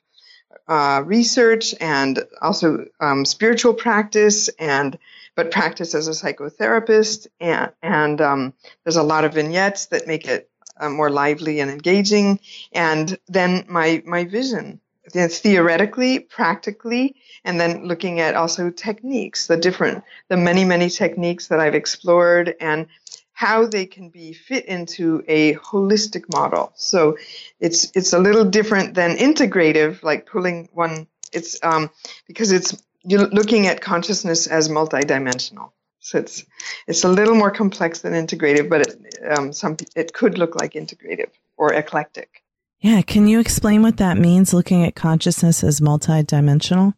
uh, 0.66 1.02
research 1.06 1.74
and 1.80 2.22
also 2.42 2.84
um, 3.00 3.24
spiritual 3.24 3.72
practice 3.72 4.48
and 4.58 4.98
but 5.38 5.52
practice 5.52 5.94
as 5.94 6.08
a 6.08 6.10
psychotherapist 6.10 7.28
and 7.38 7.70
and 7.80 8.20
um, 8.20 8.52
there's 8.82 8.96
a 8.96 9.04
lot 9.04 9.24
of 9.24 9.34
vignettes 9.34 9.86
that 9.86 10.04
make 10.08 10.26
it 10.26 10.50
uh, 10.78 10.88
more 10.88 11.10
lively 11.10 11.60
and 11.60 11.70
engaging 11.70 12.40
and 12.72 13.16
then 13.28 13.64
my 13.68 14.02
my 14.04 14.24
vision 14.24 14.80
theoretically 15.12 16.18
practically 16.18 17.14
and 17.44 17.60
then 17.60 17.86
looking 17.86 18.18
at 18.18 18.34
also 18.34 18.68
techniques 18.68 19.46
the 19.46 19.56
different 19.56 20.02
the 20.26 20.36
many 20.36 20.64
many 20.64 20.90
techniques 20.90 21.46
that 21.46 21.60
i've 21.60 21.76
explored 21.76 22.56
and 22.60 22.88
how 23.32 23.64
they 23.64 23.86
can 23.86 24.08
be 24.10 24.32
fit 24.32 24.64
into 24.64 25.22
a 25.28 25.54
holistic 25.54 26.24
model. 26.34 26.72
So 26.74 27.16
it's 27.60 27.92
it's 27.94 28.12
a 28.12 28.18
little 28.18 28.44
different 28.44 28.94
than 28.94 29.16
integrative, 29.16 30.02
like 30.02 30.26
pulling 30.26 30.68
one. 30.72 31.06
It's 31.32 31.56
um, 31.62 31.88
because 32.26 32.50
it's 32.50 32.74
you're 33.08 33.28
looking 33.28 33.66
at 33.66 33.80
consciousness 33.80 34.46
as 34.46 34.68
multidimensional. 34.68 35.70
So 36.00 36.18
it's 36.18 36.44
it's 36.86 37.04
a 37.04 37.08
little 37.08 37.34
more 37.34 37.50
complex 37.50 38.00
than 38.00 38.12
integrative, 38.12 38.68
but 38.68 38.82
it, 38.82 38.96
um, 39.30 39.52
some 39.52 39.76
it 39.96 40.12
could 40.12 40.38
look 40.38 40.54
like 40.54 40.72
integrative 40.74 41.30
or 41.56 41.72
eclectic. 41.72 42.42
Yeah, 42.80 43.02
can 43.02 43.26
you 43.26 43.40
explain 43.40 43.82
what 43.82 43.96
that 43.96 44.16
means? 44.16 44.54
Looking 44.54 44.84
at 44.84 44.94
consciousness 44.94 45.64
as 45.64 45.80
multidimensional. 45.80 46.94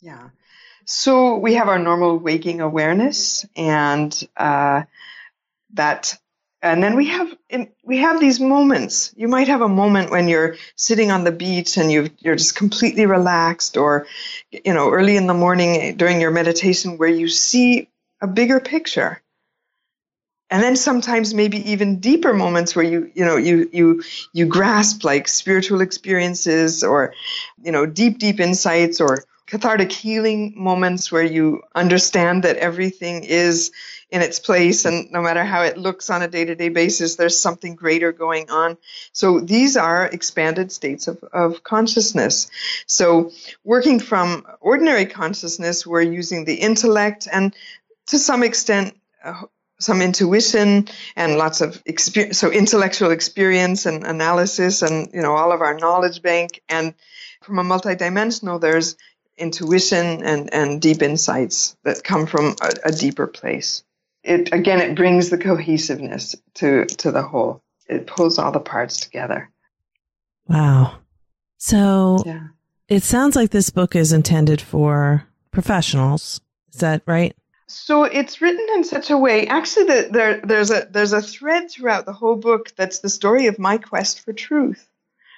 Yeah. 0.00 0.28
So 0.84 1.36
we 1.36 1.54
have 1.54 1.68
our 1.68 1.78
normal 1.78 2.18
waking 2.18 2.60
awareness, 2.60 3.44
and 3.56 4.12
uh, 4.36 4.82
that 5.74 6.18
and 6.62 6.82
then 6.82 6.96
we 6.96 7.06
have 7.08 7.34
we 7.84 7.98
have 7.98 8.20
these 8.20 8.38
moments. 8.38 9.14
You 9.16 9.28
might 9.28 9.48
have 9.48 9.62
a 9.62 9.68
moment 9.68 10.10
when 10.10 10.28
you're 10.28 10.56
sitting 10.76 11.10
on 11.10 11.24
the 11.24 11.32
beach 11.32 11.76
and 11.78 11.90
you 11.90 12.10
you're 12.18 12.36
just 12.36 12.54
completely 12.54 13.06
relaxed 13.06 13.76
or 13.76 14.06
you 14.50 14.74
know 14.74 14.90
early 14.90 15.16
in 15.16 15.26
the 15.26 15.34
morning 15.34 15.96
during 15.96 16.20
your 16.20 16.30
meditation 16.30 16.98
where 16.98 17.08
you 17.08 17.28
see 17.28 17.88
a 18.20 18.26
bigger 18.26 18.60
picture. 18.60 19.22
And 20.50 20.62
then 20.62 20.74
sometimes 20.74 21.32
maybe 21.32 21.70
even 21.70 22.00
deeper 22.00 22.34
moments 22.34 22.76
where 22.76 22.84
you 22.84 23.10
you 23.14 23.24
know 23.24 23.36
you 23.36 23.70
you 23.72 24.02
you 24.34 24.46
grasp 24.46 25.02
like 25.04 25.28
spiritual 25.28 25.80
experiences 25.80 26.84
or 26.84 27.14
you 27.62 27.72
know 27.72 27.86
deep 27.86 28.18
deep 28.18 28.38
insights 28.38 29.00
or 29.00 29.24
cathartic 29.46 29.90
healing 29.90 30.54
moments 30.56 31.10
where 31.10 31.24
you 31.24 31.62
understand 31.74 32.44
that 32.44 32.56
everything 32.56 33.24
is 33.24 33.72
in 34.10 34.22
its 34.22 34.40
place 34.40 34.84
and 34.84 35.10
no 35.12 35.22
matter 35.22 35.44
how 35.44 35.62
it 35.62 35.78
looks 35.78 36.10
on 36.10 36.22
a 36.22 36.28
day-to-day 36.28 36.68
basis 36.68 37.16
there's 37.16 37.38
something 37.38 37.76
greater 37.76 38.12
going 38.12 38.50
on. 38.50 38.76
So 39.12 39.40
these 39.40 39.76
are 39.76 40.06
expanded 40.06 40.72
states 40.72 41.06
of, 41.06 41.22
of 41.32 41.62
consciousness. 41.62 42.50
So 42.86 43.30
working 43.62 44.00
from 44.00 44.46
ordinary 44.60 45.06
consciousness 45.06 45.86
we're 45.86 46.02
using 46.02 46.44
the 46.44 46.56
intellect 46.56 47.28
and 47.30 47.54
to 48.08 48.18
some 48.18 48.42
extent 48.42 48.96
uh, 49.24 49.42
some 49.78 50.02
intuition 50.02 50.88
and 51.16 51.36
lots 51.36 51.62
of 51.62 51.82
experience 51.86 52.38
so 52.38 52.50
intellectual 52.50 53.10
experience 53.10 53.86
and 53.86 54.04
analysis 54.04 54.82
and 54.82 55.08
you 55.14 55.22
know 55.22 55.34
all 55.34 55.52
of 55.52 55.62
our 55.62 55.74
knowledge 55.74 56.20
bank. 56.20 56.62
And 56.68 56.94
from 57.42 57.58
a 57.58 57.64
multidimensional 57.64 58.60
there's 58.60 58.96
intuition 59.38 60.22
and, 60.22 60.52
and 60.52 60.82
deep 60.82 61.00
insights 61.00 61.76
that 61.84 62.04
come 62.04 62.26
from 62.26 62.56
a, 62.60 62.88
a 62.88 62.92
deeper 62.92 63.26
place. 63.26 63.84
It 64.22 64.52
again, 64.52 64.80
it 64.80 64.96
brings 64.96 65.30
the 65.30 65.38
cohesiveness 65.38 66.36
to 66.54 66.86
to 66.86 67.10
the 67.10 67.22
whole. 67.22 67.62
It 67.88 68.06
pulls 68.06 68.38
all 68.38 68.52
the 68.52 68.60
parts 68.60 69.00
together. 69.00 69.50
Wow. 70.46 70.98
So 71.58 72.22
yeah. 72.26 72.48
it 72.88 73.02
sounds 73.02 73.36
like 73.36 73.50
this 73.50 73.70
book 73.70 73.96
is 73.96 74.12
intended 74.12 74.60
for 74.60 75.24
professionals. 75.50 76.40
Is 76.72 76.80
that 76.80 77.02
right? 77.06 77.34
So 77.66 78.02
it's 78.02 78.40
written 78.40 78.66
in 78.74 78.82
such 78.82 79.10
a 79.10 79.16
way. 79.16 79.46
Actually, 79.46 79.84
the, 79.84 80.08
there, 80.10 80.40
there's 80.40 80.72
a 80.72 80.88
there's 80.90 81.12
a 81.12 81.22
thread 81.22 81.70
throughout 81.70 82.04
the 82.04 82.12
whole 82.12 82.34
book 82.34 82.72
that's 82.76 82.98
the 82.98 83.08
story 83.08 83.46
of 83.46 83.60
my 83.60 83.78
quest 83.78 84.20
for 84.20 84.32
truth, 84.32 84.88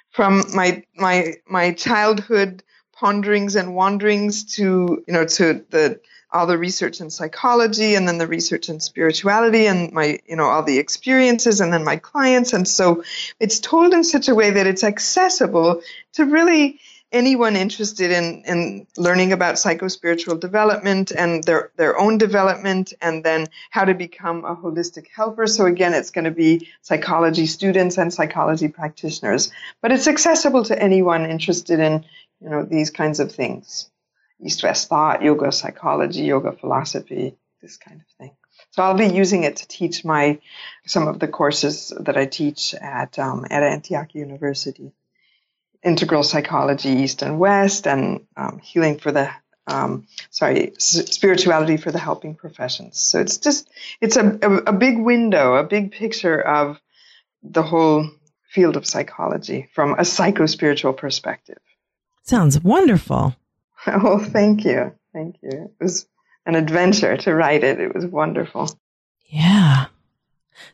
from 0.09 0.43
my 0.53 0.83
my 0.95 1.35
my 1.47 1.73
childhood 1.73 2.63
ponderings 2.91 3.55
and 3.55 3.75
wanderings 3.75 4.55
to 4.55 5.03
you 5.07 5.13
know 5.13 5.25
to 5.25 5.63
the 5.69 5.99
all 6.33 6.47
the 6.47 6.57
research 6.57 6.99
in 6.99 7.09
psychology 7.09 7.95
and 7.95 8.07
then 8.07 8.17
the 8.17 8.27
research 8.27 8.67
in 8.67 8.79
spirituality 8.79 9.67
and 9.67 9.91
my 9.93 10.19
you 10.27 10.35
know 10.35 10.45
all 10.45 10.63
the 10.63 10.79
experiences 10.79 11.61
and 11.61 11.71
then 11.71 11.83
my 11.83 11.97
clients 11.97 12.53
and 12.53 12.67
so 12.67 13.03
it's 13.39 13.59
told 13.59 13.93
in 13.93 14.03
such 14.03 14.27
a 14.27 14.35
way 14.35 14.51
that 14.51 14.67
it's 14.67 14.83
accessible 14.83 15.81
to 16.13 16.25
really 16.25 16.79
anyone 17.13 17.55
interested 17.55 18.11
in, 18.11 18.43
in 18.45 18.87
learning 18.97 19.31
about 19.31 19.55
psychospiritual 19.55 20.39
development 20.39 21.11
and 21.11 21.43
their, 21.43 21.71
their 21.77 21.97
own 21.97 22.17
development 22.17 22.91
and 23.01 23.23
then 23.23 23.45
how 23.69 23.85
to 23.85 23.93
become 23.93 24.43
a 24.43 24.55
holistic 24.55 25.05
helper. 25.15 25.45
So 25.45 25.67
again, 25.67 25.93
it's 25.93 26.09
going 26.09 26.25
to 26.25 26.31
be 26.31 26.67
psychology 26.81 27.45
students 27.45 27.99
and 27.99 28.11
psychology 28.11 28.67
practitioners, 28.67 29.51
but 29.79 29.91
it's 29.91 30.07
accessible 30.07 30.63
to 30.65 30.81
anyone 30.81 31.29
interested 31.29 31.79
in 31.79 32.03
you 32.41 32.49
know, 32.49 32.65
these 32.65 32.89
kinds 32.89 33.19
of 33.19 33.31
things. 33.31 33.89
East 34.43 34.63
West 34.63 34.89
thought, 34.89 35.23
yoga 35.23 35.51
psychology, 35.51 36.23
yoga 36.23 36.51
philosophy, 36.51 37.35
this 37.61 37.77
kind 37.77 38.01
of 38.01 38.07
thing. 38.17 38.31
So 38.71 38.83
I'll 38.83 38.97
be 38.97 39.07
using 39.07 39.43
it 39.43 39.57
to 39.57 39.67
teach 39.67 40.03
my 40.03 40.39
some 40.85 41.07
of 41.07 41.19
the 41.19 41.27
courses 41.27 41.93
that 41.99 42.17
I 42.17 42.25
teach 42.25 42.73
at 42.73 43.17
um, 43.19 43.45
at 43.49 43.63
Antioch 43.63 44.13
University, 44.13 44.91
integral 45.83 46.23
psychology, 46.23 46.89
East 46.89 47.21
and 47.21 47.39
West, 47.39 47.87
and 47.87 48.25
um, 48.35 48.59
healing 48.59 48.99
for 48.99 49.11
the 49.11 49.29
um, 49.65 50.07
sorry, 50.29 50.73
spirituality 50.77 51.77
for 51.77 51.91
the 51.91 51.99
helping 51.99 52.35
professions. 52.35 52.99
So 52.99 53.19
it's 53.19 53.37
just 53.37 53.69
it's 54.01 54.17
a, 54.17 54.39
a 54.41 54.55
a 54.67 54.73
big 54.73 54.99
window, 54.99 55.55
a 55.55 55.63
big 55.63 55.91
picture 55.91 56.39
of 56.39 56.81
the 57.43 57.63
whole 57.63 58.09
field 58.49 58.75
of 58.75 58.85
psychology 58.85 59.69
from 59.73 59.95
a 59.97 60.05
psycho 60.05 60.45
spiritual 60.45 60.93
perspective. 60.93 61.59
Sounds 62.23 62.63
wonderful. 62.63 63.35
Oh, 63.87 64.17
thank 64.19 64.63
you. 64.63 64.93
Thank 65.13 65.37
you. 65.41 65.49
It 65.79 65.83
was 65.83 66.07
an 66.45 66.55
adventure 66.55 67.17
to 67.17 67.35
write 67.35 67.63
it. 67.63 67.79
It 67.79 67.93
was 67.93 68.05
wonderful. 68.05 68.69
Yeah. 69.25 69.87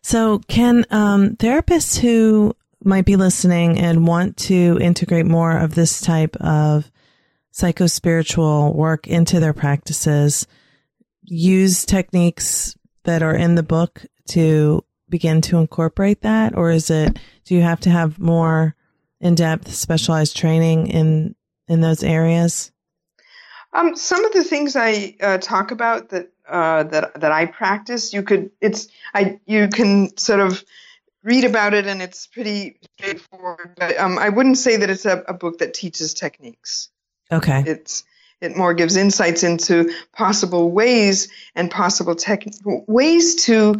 So, 0.02 0.40
can 0.48 0.86
um, 0.92 1.36
therapists 1.36 1.98
who 1.98 2.56
might 2.84 3.06
be 3.06 3.16
listening 3.16 3.80
and 3.80 4.08
want 4.08 4.38
to 4.38 4.78
integrate 4.80 5.26
more 5.26 5.58
of 5.58 5.76
this 5.76 6.02
type 6.02 6.36
of 6.38 6.92
psychospiritual 7.54 8.76
work 8.76 9.08
into 9.08 9.40
their 9.40 9.54
practices 9.54 10.48
use 11.24 11.86
techniques 11.86 12.76
that 13.04 13.22
are 13.22 13.36
in 13.36 13.56
the 13.56 13.64
book 13.64 14.06
to 14.30 14.84
begin 15.10 15.42
to 15.42 15.58
incorporate 15.58 16.22
that? 16.22 16.56
Or 16.56 16.72
is 16.72 16.90
it, 16.90 17.18
do 17.46 17.56
you 17.56 17.62
have 17.62 17.80
to 17.82 17.90
have 17.90 18.20
more 18.20 18.76
in 19.20 19.36
depth 19.36 19.74
specialized 19.74 20.38
training 20.38 20.88
in 20.88 21.36
in 21.68 21.82
those 21.82 22.04
areas? 22.04 22.72
Um, 23.74 23.96
some 23.96 24.26
of 24.26 24.34
the 24.34 24.44
things 24.44 24.76
I 24.76 25.16
uh, 25.22 25.38
talk 25.38 25.72
about 25.72 26.10
that 26.10 26.32
uh, 26.48 26.84
that 26.84 27.22
that 27.22 27.32
I 27.32 27.46
practice, 27.46 28.14
you 28.14 28.24
could 28.24 28.52
it's 28.62 28.88
I 29.14 29.40
you 29.46 29.68
can 29.68 30.18
sort 30.18 30.40
of 30.40 30.64
read 31.24 31.44
about 31.44 31.74
it 31.74 31.86
and 31.86 32.02
it's 32.02 32.28
pretty 32.28 32.80
straightforward. 32.98 33.76
But 33.78 33.98
um, 33.98 34.18
I 34.18 34.30
wouldn't 34.30 34.58
say 34.58 34.78
that 34.78 34.90
it's 34.90 35.06
a, 35.06 35.24
a 35.28 35.34
book 35.34 35.60
that 35.60 35.74
teaches 35.74 36.14
techniques. 36.14 36.90
Okay. 37.32 37.64
It's 37.66 38.04
it 38.42 38.56
more 38.56 38.74
gives 38.74 38.96
insights 38.96 39.44
into 39.44 39.92
possible 40.14 40.72
ways 40.72 41.28
and 41.56 41.70
possible 41.70 42.16
tech 42.16 42.46
ways 42.64 43.44
to 43.46 43.76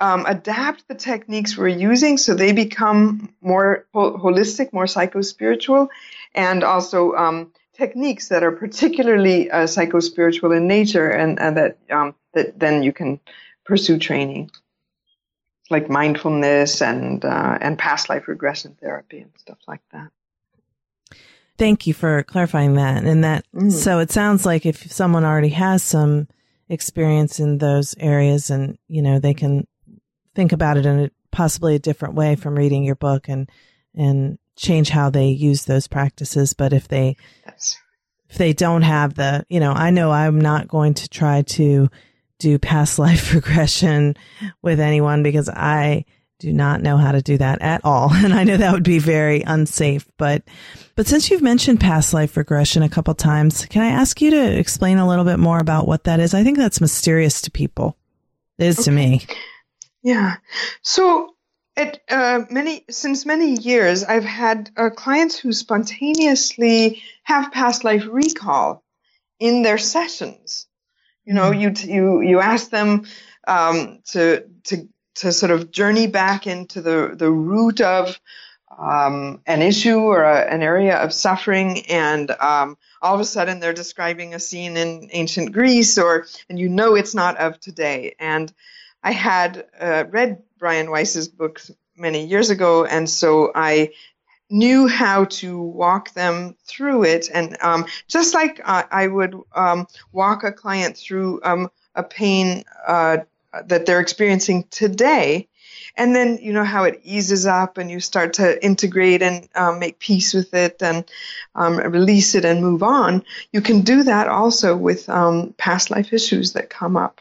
um, 0.00 0.26
adapt 0.26 0.88
the 0.88 0.94
techniques 0.94 1.56
we're 1.56 1.68
using 1.68 2.18
so 2.18 2.34
they 2.34 2.52
become 2.52 3.32
more 3.40 3.86
holistic, 3.94 4.72
more 4.72 4.86
psycho-spiritual, 4.86 5.88
and 6.34 6.64
also 6.64 7.14
um, 7.14 7.52
techniques 7.76 8.28
that 8.28 8.42
are 8.42 8.52
particularly 8.52 9.50
uh, 9.50 9.66
psycho-spiritual 9.66 10.52
in 10.52 10.66
nature, 10.66 11.08
and, 11.08 11.38
and 11.38 11.56
that 11.56 11.78
um, 11.90 12.14
that 12.34 12.58
then 12.58 12.82
you 12.82 12.92
can 12.92 13.20
pursue 13.64 13.98
training, 13.98 14.50
like 15.70 15.88
mindfulness 15.90 16.80
and 16.80 17.24
uh, 17.24 17.58
and 17.60 17.78
past 17.78 18.08
life 18.08 18.28
regression 18.28 18.76
therapy 18.80 19.20
and 19.20 19.30
stuff 19.38 19.58
like 19.66 19.82
that. 19.92 20.08
Thank 21.58 21.86
you 21.86 21.94
for 21.94 22.22
clarifying 22.22 22.74
that. 22.74 23.04
And 23.04 23.24
that 23.24 23.44
mm. 23.54 23.72
so 23.72 23.98
it 23.98 24.10
sounds 24.10 24.44
like 24.44 24.66
if 24.66 24.90
someone 24.92 25.24
already 25.24 25.48
has 25.50 25.82
some 25.82 26.28
experience 26.68 27.40
in 27.40 27.58
those 27.58 27.94
areas, 27.98 28.50
and 28.50 28.78
you 28.88 29.02
know 29.02 29.18
they 29.18 29.34
can 29.34 29.66
think 30.34 30.52
about 30.52 30.76
it 30.76 30.86
in 30.86 31.00
a, 31.00 31.10
possibly 31.30 31.74
a 31.74 31.80
different 31.80 32.14
way 32.14 32.36
from 32.36 32.56
reading 32.56 32.84
your 32.84 32.96
book 32.96 33.28
and 33.28 33.50
and 33.94 34.38
change 34.56 34.88
how 34.88 35.10
they 35.10 35.28
use 35.28 35.64
those 35.64 35.86
practices. 35.86 36.54
But 36.54 36.72
if 36.72 36.88
they. 36.88 37.16
If 38.28 38.38
they 38.38 38.52
don't 38.52 38.82
have 38.82 39.14
the, 39.14 39.44
you 39.48 39.60
know, 39.60 39.72
I 39.72 39.90
know 39.90 40.10
I'm 40.10 40.40
not 40.40 40.68
going 40.68 40.94
to 40.94 41.08
try 41.08 41.42
to 41.42 41.88
do 42.38 42.58
past 42.58 42.98
life 42.98 43.34
regression 43.34 44.16
with 44.62 44.80
anyone 44.80 45.22
because 45.22 45.48
I 45.48 46.04
do 46.38 46.52
not 46.52 46.82
know 46.82 46.98
how 46.98 47.12
to 47.12 47.22
do 47.22 47.38
that 47.38 47.62
at 47.62 47.80
all. 47.84 48.10
And 48.14 48.34
I 48.34 48.44
know 48.44 48.56
that 48.56 48.72
would 48.72 48.82
be 48.82 48.98
very 48.98 49.42
unsafe, 49.42 50.06
but, 50.18 50.42
but 50.94 51.06
since 51.06 51.30
you've 51.30 51.42
mentioned 51.42 51.80
past 51.80 52.12
life 52.12 52.36
regression 52.36 52.82
a 52.82 52.88
couple 52.88 53.14
times, 53.14 53.64
can 53.66 53.82
I 53.82 53.88
ask 53.88 54.20
you 54.20 54.30
to 54.30 54.58
explain 54.58 54.98
a 54.98 55.08
little 55.08 55.24
bit 55.24 55.38
more 55.38 55.58
about 55.58 55.86
what 55.86 56.04
that 56.04 56.20
is? 56.20 56.34
I 56.34 56.44
think 56.44 56.58
that's 56.58 56.80
mysterious 56.80 57.40
to 57.42 57.50
people. 57.50 57.96
It 58.58 58.66
is 58.66 58.78
okay. 58.80 58.84
to 58.84 58.90
me. 58.90 59.26
Yeah. 60.02 60.36
So 60.82 61.35
it 61.76 62.02
uh, 62.08 62.44
many 62.50 62.84
since 62.90 63.26
many 63.26 63.52
years, 63.52 64.02
I've 64.02 64.24
had 64.24 64.70
uh, 64.76 64.90
clients 64.90 65.38
who 65.38 65.52
spontaneously 65.52 67.02
have 67.22 67.52
past 67.52 67.84
life 67.84 68.04
recall 68.10 68.82
in 69.38 69.62
their 69.62 69.78
sessions. 69.78 70.66
You 71.24 71.34
know, 71.34 71.50
mm. 71.50 71.60
you 71.60 71.92
you 71.92 72.20
you 72.22 72.40
ask 72.40 72.70
them 72.70 73.04
um, 73.46 74.00
to 74.12 74.44
to 74.64 74.88
to 75.16 75.32
sort 75.32 75.52
of 75.52 75.70
journey 75.70 76.06
back 76.06 76.46
into 76.46 76.80
the 76.80 77.14
the 77.14 77.30
root 77.30 77.80
of 77.80 78.18
um, 78.78 79.40
an 79.46 79.62
issue 79.62 79.98
or 79.98 80.22
a, 80.22 80.40
an 80.40 80.62
area 80.62 80.96
of 80.96 81.12
suffering, 81.12 81.86
and 81.86 82.30
um, 82.30 82.78
all 83.02 83.14
of 83.14 83.20
a 83.20 83.24
sudden 83.24 83.60
they're 83.60 83.72
describing 83.72 84.34
a 84.34 84.40
scene 84.40 84.76
in 84.76 85.10
ancient 85.12 85.52
Greece, 85.52 85.98
or 85.98 86.26
and 86.48 86.58
you 86.58 86.68
know 86.68 86.94
it's 86.94 87.14
not 87.14 87.36
of 87.36 87.60
today. 87.60 88.14
And 88.18 88.52
I 89.02 89.12
had 89.12 89.66
uh, 89.78 90.04
read 90.10 90.42
Brian 90.58 90.90
Weiss's 90.90 91.28
books 91.28 91.70
many 91.96 92.26
years 92.26 92.50
ago, 92.50 92.84
and 92.84 93.08
so 93.08 93.52
I 93.54 93.92
knew 94.48 94.86
how 94.86 95.24
to 95.24 95.60
walk 95.60 96.12
them 96.14 96.56
through 96.64 97.04
it. 97.04 97.28
And 97.32 97.56
um, 97.60 97.86
just 98.06 98.34
like 98.34 98.60
uh, 98.64 98.84
I 98.90 99.06
would 99.06 99.34
um, 99.54 99.86
walk 100.12 100.44
a 100.44 100.52
client 100.52 100.96
through 100.96 101.40
um, 101.42 101.70
a 101.94 102.02
pain 102.02 102.64
uh, 102.86 103.18
that 103.66 103.86
they're 103.86 104.00
experiencing 104.00 104.64
today, 104.70 105.48
and 105.96 106.14
then 106.14 106.38
you 106.40 106.52
know 106.52 106.64
how 106.64 106.84
it 106.84 107.00
eases 107.04 107.46
up 107.46 107.78
and 107.78 107.90
you 107.90 108.00
start 108.00 108.34
to 108.34 108.64
integrate 108.64 109.22
and 109.22 109.48
um, 109.54 109.78
make 109.78 109.98
peace 109.98 110.34
with 110.34 110.52
it 110.54 110.82
and 110.82 111.04
um, 111.54 111.78
release 111.78 112.34
it 112.34 112.44
and 112.44 112.60
move 112.60 112.82
on 112.82 113.24
you 113.52 113.60
can 113.60 113.80
do 113.80 114.02
that 114.02 114.28
also 114.28 114.76
with 114.76 115.08
um, 115.08 115.54
past 115.56 115.90
life 115.90 116.12
issues 116.12 116.52
that 116.52 116.70
come 116.70 116.96
up 116.96 117.20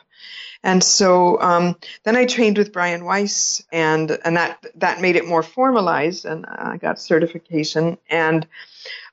and 0.65 0.83
so 0.83 1.39
um, 1.39 1.75
then 2.03 2.15
I 2.15 2.25
trained 2.25 2.57
with 2.57 2.73
Brian 2.73 3.05
Weiss, 3.05 3.63
and 3.71 4.17
and 4.25 4.35
that 4.35 4.65
that 4.77 4.99
made 4.99 5.15
it 5.15 5.27
more 5.27 5.43
formalized, 5.43 6.25
and 6.25 6.43
I 6.47 6.77
got 6.77 6.99
certification. 6.99 7.99
And 8.09 8.47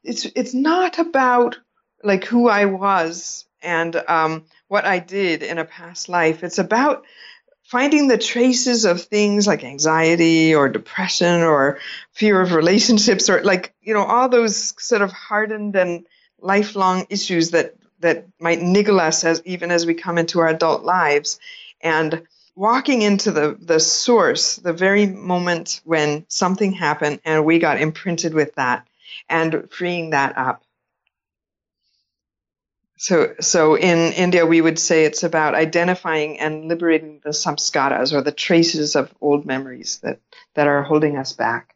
it's 0.03 0.25
it's 0.35 0.55
not 0.55 0.99
about 0.99 1.59
like 2.03 2.25
who 2.25 2.49
I 2.49 2.65
was 2.65 3.45
and 3.61 3.95
um, 4.09 4.47
what 4.69 4.87
I 4.87 4.99
did 4.99 5.43
in 5.43 5.59
a 5.59 5.67
past 5.67 6.09
life. 6.09 6.43
It's 6.43 6.59
about 6.59 7.05
finding 7.65 8.09
the 8.09 8.17
traces 8.17 8.87
of 8.87 9.03
things 9.03 9.47
like 9.47 9.63
anxiety 9.63 10.55
or 10.55 10.71
depression 10.71 11.43
or 11.43 11.81
fear 12.13 12.41
of 12.41 12.55
relationships 12.55 13.29
or 13.29 13.45
like 13.45 13.75
you 13.83 13.93
know 13.93 14.05
all 14.05 14.31
those 14.31 14.75
sort 14.83 15.03
of 15.03 15.13
hardened 15.13 15.77
and 15.77 16.07
lifelong 16.41 17.07
issues 17.11 17.51
that 17.51 17.75
that 18.03 18.27
might 18.39 18.61
niggle 18.61 19.01
us 19.01 19.25
as 19.25 19.43
even 19.45 19.71
as 19.71 19.87
we 19.87 19.95
come 19.95 20.19
into 20.19 20.41
our 20.41 20.49
adult 20.49 20.85
lives. 20.85 21.41
And 21.81 22.23
walking 22.55 23.03
into 23.03 23.31
the 23.31 23.57
the 23.61 23.81
source 23.81 24.57
the 24.57 24.73
very 24.73 25.07
moment 25.07 25.81
when 25.85 26.25
something 26.29 26.73
happened 26.73 27.21
and 27.25 27.45
we 27.45 27.59
got 27.59 27.81
imprinted 27.81 28.35
with 28.35 28.55
that 28.57 28.87
and 29.29 29.71
freeing 29.71 30.11
that 30.11 30.37
up. 30.37 30.63
So 32.99 33.35
so 33.41 33.75
in 33.75 34.13
india 34.13 34.47
we 34.47 34.61
would 34.61 34.79
say 34.79 35.05
it's 35.05 35.23
about 35.23 35.55
identifying 35.55 36.39
and 36.39 36.69
liberating 36.69 37.21
the 37.25 37.31
samskaras 37.31 38.13
or 38.13 38.21
the 38.21 38.33
traces 38.33 38.97
of 38.97 39.13
old 39.21 39.47
memories 39.47 39.99
that 40.03 40.21
that 40.55 40.69
are 40.69 40.83
holding 40.83 41.17
us 41.17 41.33
back. 41.33 41.75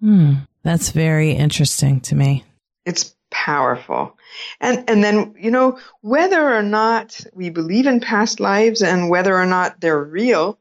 Hmm. 0.00 0.34
That's 0.62 0.90
very 0.90 1.30
interesting 1.30 2.00
to 2.02 2.14
me. 2.14 2.44
It's 2.84 3.15
powerful. 3.44 4.16
And 4.60 4.88
and 4.88 5.04
then 5.04 5.34
you 5.38 5.50
know 5.50 5.78
whether 6.00 6.56
or 6.56 6.62
not 6.62 7.20
we 7.34 7.50
believe 7.50 7.86
in 7.86 8.00
past 8.00 8.40
lives 8.40 8.82
and 8.82 9.10
whether 9.10 9.36
or 9.36 9.44
not 9.46 9.80
they're 9.80 10.02
real, 10.02 10.58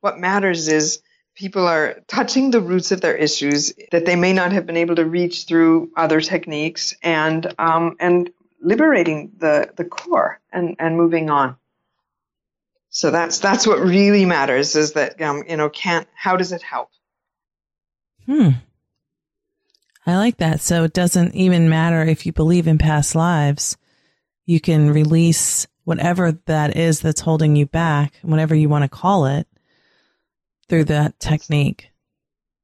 what 0.00 0.18
matters 0.18 0.68
is 0.68 1.00
people 1.34 1.66
are 1.66 2.00
touching 2.06 2.50
the 2.50 2.60
roots 2.60 2.92
of 2.92 3.00
their 3.00 3.16
issues 3.16 3.72
that 3.92 4.04
they 4.04 4.16
may 4.16 4.34
not 4.34 4.52
have 4.52 4.66
been 4.66 4.76
able 4.76 4.96
to 4.96 5.06
reach 5.06 5.44
through 5.44 5.90
other 5.96 6.20
techniques 6.20 6.94
and 7.02 7.54
um, 7.58 7.96
and 7.98 8.30
liberating 8.60 9.32
the 9.38 9.70
the 9.76 9.84
core 9.84 10.38
and 10.52 10.76
and 10.78 10.98
moving 10.98 11.30
on. 11.30 11.56
So 12.90 13.10
that's 13.10 13.38
that's 13.38 13.66
what 13.66 13.80
really 13.80 14.26
matters 14.26 14.76
is 14.76 14.92
that 14.92 15.20
um, 15.22 15.44
you 15.48 15.56
know 15.56 15.70
can't 15.70 16.06
how 16.14 16.36
does 16.36 16.52
it 16.52 16.62
help? 16.62 16.90
Hmm. 18.26 18.50
I 20.08 20.16
like 20.16 20.38
that. 20.38 20.62
So 20.62 20.84
it 20.84 20.94
doesn't 20.94 21.34
even 21.34 21.68
matter 21.68 22.02
if 22.02 22.24
you 22.24 22.32
believe 22.32 22.66
in 22.66 22.78
past 22.78 23.14
lives. 23.14 23.76
You 24.46 24.58
can 24.58 24.90
release 24.90 25.66
whatever 25.84 26.32
that 26.46 26.76
is 26.78 27.00
that's 27.00 27.20
holding 27.20 27.56
you 27.56 27.66
back, 27.66 28.14
whatever 28.22 28.54
you 28.54 28.70
want 28.70 28.84
to 28.84 28.88
call 28.88 29.26
it, 29.26 29.46
through 30.68 30.84
that 30.84 31.20
technique. 31.20 31.90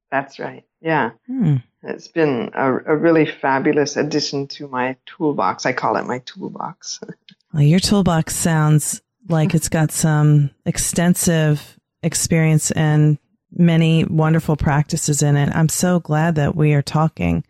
That's 0.09 0.39
right. 0.39 0.63
Yeah. 0.81 1.11
Hmm. 1.27 1.57
It's 1.83 2.07
been 2.07 2.49
a, 2.55 2.77
a, 2.77 2.95
really 2.95 3.27
fabulous 3.27 3.95
addition 3.95 4.47
to 4.47 4.67
my 4.67 4.95
toolbox. 5.05 5.67
I 5.67 5.73
call 5.73 5.97
it 5.97 6.07
my 6.07 6.19
toolbox. 6.25 6.99
well, 7.53 7.61
your 7.61 7.79
toolbox 7.79 8.35
sounds 8.35 9.03
like 9.29 9.53
it's 9.53 9.69
got 9.69 9.91
some 9.91 10.49
extensive 10.65 11.79
experience 12.01 12.71
and 12.71 13.19
many 13.55 14.03
wonderful 14.05 14.55
practices 14.55 15.21
in 15.21 15.35
it. 15.37 15.49
I'm 15.55 15.69
so 15.69 15.99
glad 15.99 16.35
that 16.35 16.55
we 16.55 16.73
are 16.73 16.81
talking. 16.81 17.43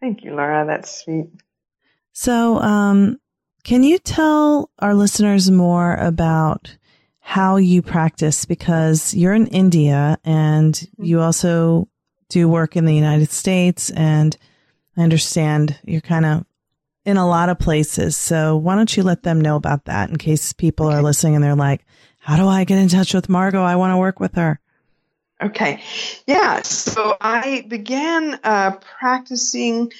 Thank 0.00 0.24
you, 0.24 0.34
Laura. 0.34 0.66
That's 0.66 1.02
sweet. 1.02 1.26
So, 2.12 2.58
um, 2.60 3.18
can 3.64 3.82
you 3.82 3.98
tell 3.98 4.70
our 4.78 4.94
listeners 4.94 5.50
more 5.50 5.94
about 5.94 6.76
how 7.20 7.56
you 7.56 7.80
practice? 7.80 8.44
Because 8.44 9.14
you're 9.14 9.32
in 9.32 9.46
India 9.46 10.18
and 10.24 10.74
mm-hmm. 10.74 11.04
you 11.04 11.20
also 11.20 11.88
do 12.28 12.48
work 12.48 12.76
in 12.76 12.84
the 12.84 12.94
United 12.94 13.30
States, 13.30 13.90
and 13.90 14.36
I 14.96 15.02
understand 15.02 15.78
you're 15.84 16.00
kind 16.00 16.26
of 16.26 16.44
in 17.04 17.16
a 17.16 17.26
lot 17.26 17.48
of 17.48 17.58
places. 17.58 18.16
So, 18.16 18.56
why 18.56 18.76
don't 18.76 18.94
you 18.96 19.02
let 19.02 19.22
them 19.22 19.40
know 19.40 19.56
about 19.56 19.86
that 19.86 20.10
in 20.10 20.16
case 20.16 20.52
people 20.52 20.86
okay. 20.86 20.96
are 20.96 21.02
listening 21.02 21.34
and 21.34 21.42
they're 21.42 21.54
like, 21.54 21.84
how 22.18 22.36
do 22.36 22.46
I 22.48 22.64
get 22.64 22.78
in 22.78 22.88
touch 22.88 23.12
with 23.14 23.28
Margot? 23.28 23.62
I 23.62 23.76
want 23.76 23.92
to 23.92 23.98
work 23.98 24.20
with 24.20 24.34
her. 24.34 24.60
Okay. 25.44 25.82
Yeah. 26.26 26.62
So 26.62 27.16
I 27.20 27.64
began 27.68 28.40
uh, 28.42 28.72
practicing 28.98 29.92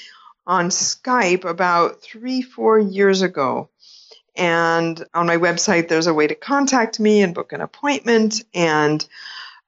on 0.47 0.71
Skype 0.71 1.45
about 1.45 2.03
three, 2.03 2.41
four 2.41 2.79
years 2.79 3.21
ago. 3.23 3.69
And 4.37 5.05
on 5.13 5.27
my 5.27 5.37
website, 5.37 5.89
there's 5.89 6.07
a 6.07 6.15
way 6.15 6.27
to 6.27 6.35
contact 6.35 6.99
me 6.99 7.23
and 7.23 7.35
book 7.35 7.53
an 7.53 7.61
appointment. 7.61 8.43
And 8.55 9.07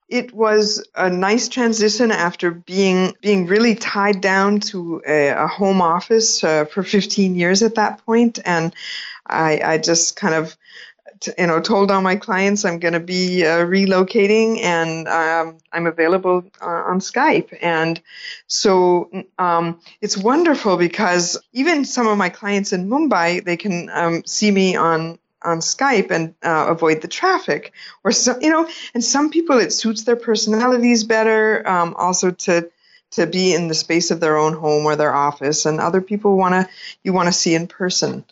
it 0.08 0.32
was 0.32 0.86
a 0.94 1.10
nice 1.10 1.48
transition 1.48 2.10
after 2.10 2.50
being 2.50 3.14
being 3.20 3.46
really 3.46 3.74
tied 3.74 4.20
down 4.20 4.60
to 4.60 5.02
a, 5.06 5.28
a 5.28 5.46
home 5.46 5.82
office 5.82 6.42
uh, 6.42 6.64
for 6.64 6.82
15 6.82 7.34
years 7.34 7.62
at 7.62 7.74
that 7.74 8.04
point, 8.06 8.38
and 8.44 8.74
I, 9.26 9.60
I 9.64 9.78
just 9.78 10.14
kind 10.16 10.34
of 10.34 10.56
you 11.38 11.46
know, 11.46 11.60
told 11.60 11.90
all 11.90 12.00
my 12.00 12.16
clients 12.16 12.64
I'm 12.64 12.78
going 12.78 12.94
to 12.94 13.00
be 13.00 13.44
uh, 13.44 13.64
relocating 13.66 14.62
and 14.62 15.08
um, 15.08 15.58
I'm 15.72 15.86
available 15.86 16.44
uh, 16.60 16.66
on 16.66 17.00
Skype. 17.00 17.56
And 17.62 18.00
so 18.46 19.10
um, 19.38 19.80
it's 20.00 20.16
wonderful 20.16 20.76
because 20.76 21.38
even 21.52 21.84
some 21.84 22.06
of 22.06 22.18
my 22.18 22.28
clients 22.28 22.72
in 22.72 22.88
Mumbai, 22.88 23.44
they 23.44 23.56
can 23.56 23.88
um, 23.90 24.24
see 24.24 24.50
me 24.50 24.76
on 24.76 25.18
on 25.42 25.58
Skype 25.60 26.10
and 26.10 26.34
uh, 26.42 26.66
avoid 26.68 27.02
the 27.02 27.08
traffic. 27.08 27.72
Or 28.02 28.10
so, 28.10 28.36
you 28.40 28.50
know, 28.50 28.68
and 28.94 29.04
some 29.04 29.30
people 29.30 29.58
it 29.58 29.72
suits 29.72 30.02
their 30.04 30.16
personalities 30.16 31.04
better. 31.04 31.66
Um, 31.68 31.94
also 31.96 32.32
to 32.32 32.68
to 33.12 33.26
be 33.26 33.54
in 33.54 33.68
the 33.68 33.74
space 33.74 34.10
of 34.10 34.20
their 34.20 34.36
own 34.36 34.52
home 34.52 34.84
or 34.84 34.96
their 34.96 35.14
office, 35.14 35.64
and 35.64 35.80
other 35.80 36.00
people 36.00 36.36
want 36.36 36.54
to 36.54 36.68
you 37.02 37.12
want 37.12 37.28
to 37.28 37.32
see 37.32 37.54
in 37.54 37.66
person. 37.66 38.24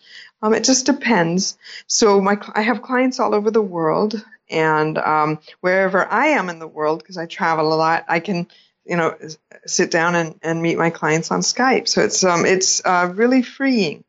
Um, 0.44 0.52
it 0.52 0.62
just 0.62 0.84
depends. 0.84 1.56
So 1.86 2.20
my 2.20 2.38
I 2.54 2.60
have 2.60 2.82
clients 2.82 3.18
all 3.18 3.34
over 3.34 3.50
the 3.50 3.62
world, 3.62 4.22
and 4.50 4.98
um, 4.98 5.38
wherever 5.62 6.04
I 6.04 6.26
am 6.26 6.50
in 6.50 6.58
the 6.58 6.68
world, 6.68 6.98
because 6.98 7.16
I 7.16 7.24
travel 7.24 7.72
a 7.72 7.74
lot, 7.74 8.04
I 8.08 8.20
can 8.20 8.46
you 8.84 8.96
know 8.98 9.16
sit 9.64 9.90
down 9.90 10.14
and, 10.14 10.38
and 10.42 10.60
meet 10.60 10.76
my 10.76 10.90
clients 10.90 11.30
on 11.30 11.40
Skype. 11.40 11.88
So 11.88 12.02
it's 12.02 12.22
um, 12.24 12.44
it's 12.44 12.84
uh, 12.84 13.10
really 13.14 13.40
freeing. 13.40 14.04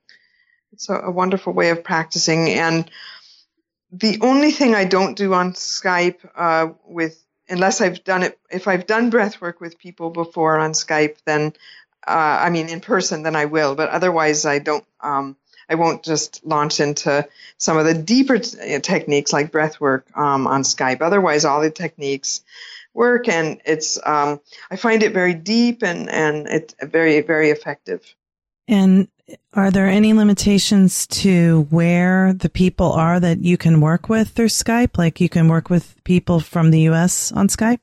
It's 0.74 0.90
a, 0.90 0.96
a 0.96 1.12
wonderful 1.12 1.54
way 1.54 1.70
of 1.70 1.86
practicing, 1.86 2.50
and 2.50 2.92
the 3.94 4.18
only 4.20 4.52
thing 4.52 4.76
I 4.76 4.84
don't 4.84 5.16
do 5.16 5.34
on 5.34 5.54
Skype 5.54 6.18
uh, 6.36 6.74
with 6.86 7.18
unless 7.48 7.80
I've 7.80 8.04
done 8.04 8.24
it 8.24 8.38
if 8.50 8.68
I've 8.68 8.86
done 8.86 9.10
breath 9.10 9.40
work 9.40 9.62
with 9.62 9.80
people 9.80 10.10
before 10.10 10.58
on 10.58 10.74
Skype, 10.74 11.16
then 11.26 11.54
uh, 12.06 12.40
I 12.42 12.50
mean, 12.50 12.70
in 12.70 12.82
person, 12.82 13.24
then 13.24 13.36
I 13.36 13.46
will. 13.46 13.76
But 13.76 13.90
otherwise, 13.90 14.46
I 14.46 14.60
don't. 14.60 14.86
Um, 15.00 15.38
I 15.70 15.76
won't 15.76 16.04
just 16.04 16.46
launch 16.46 16.80
into 16.80 17.28
some 17.58 17.78
of 17.78 17.86
the 17.86 17.94
deeper 17.94 18.40
t- 18.40 18.76
uh, 18.76 18.80
techniques 18.80 19.34
like 19.34 19.52
breath 19.52 19.80
work 19.80 20.06
um, 20.16 20.48
on 20.48 20.64
Skype. 20.64 21.02
Otherwise, 21.02 21.46
all 21.46 21.62
the 21.62 21.72
techniques 21.72 22.42
work, 22.94 23.28
and 23.28 23.62
it's. 23.66 24.00
Um, 24.06 24.40
I 24.70 24.76
find 24.76 25.04
it 25.04 25.14
very 25.14 25.34
deep 25.34 25.84
and 25.84 26.10
and 26.10 26.48
it's 26.48 26.76
very 26.82 27.22
very 27.22 27.50
effective. 27.50 28.02
And 28.68 29.08
are 29.54 29.72
there 29.72 29.88
any 29.88 30.14
limitations 30.14 31.08
to 31.08 31.68
where 31.70 32.34
the 32.34 32.50
people 32.50 32.92
are 32.92 33.20
that 33.20 33.40
you 33.40 33.58
can 33.58 33.82
work 33.82 34.10
with 34.10 34.30
through 34.30 34.48
Skype? 34.48 34.98
Like 34.98 35.20
you 35.20 35.30
can 35.30 35.48
work 35.48 35.70
with 35.70 35.96
people 36.04 36.40
from 36.40 36.72
the 36.72 36.82
U.S. 36.82 37.32
on 37.32 37.48
Skype? 37.48 37.80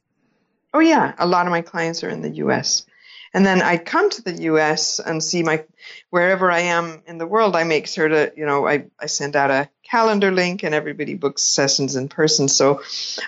Oh 0.75 0.81
yeah, 0.81 1.15
a 1.19 1.27
lot 1.27 1.47
of 1.47 1.51
my 1.51 1.63
clients 1.63 2.03
are 2.03 2.09
in 2.09 2.23
the 2.23 2.31
U.S. 2.31 2.87
And 3.35 3.47
then 3.47 3.63
I 3.63 3.79
come 3.79 4.11
to 4.11 4.23
the 4.23 4.43
U.S. 4.43 5.01
and 5.01 5.23
see 5.23 5.43
my 5.43 5.65
wherever 6.11 6.51
I 6.51 6.61
am 6.61 7.03
in 7.07 7.19
the 7.19 7.27
world. 7.27 7.57
I 7.57 7.65
make 7.65 7.87
sure 7.87 8.09
to 8.09 8.33
you 8.37 8.47
know 8.47 8.67
I, 8.67 8.87
I 8.99 9.07
send 9.07 9.37
out 9.37 9.51
a 9.51 9.69
calendar 9.83 10.31
link 10.31 10.63
and 10.63 10.75
everybody 10.75 11.15
books 11.15 11.43
sessions 11.43 11.97
in 11.97 12.09
person. 12.09 12.49
So 12.49 12.83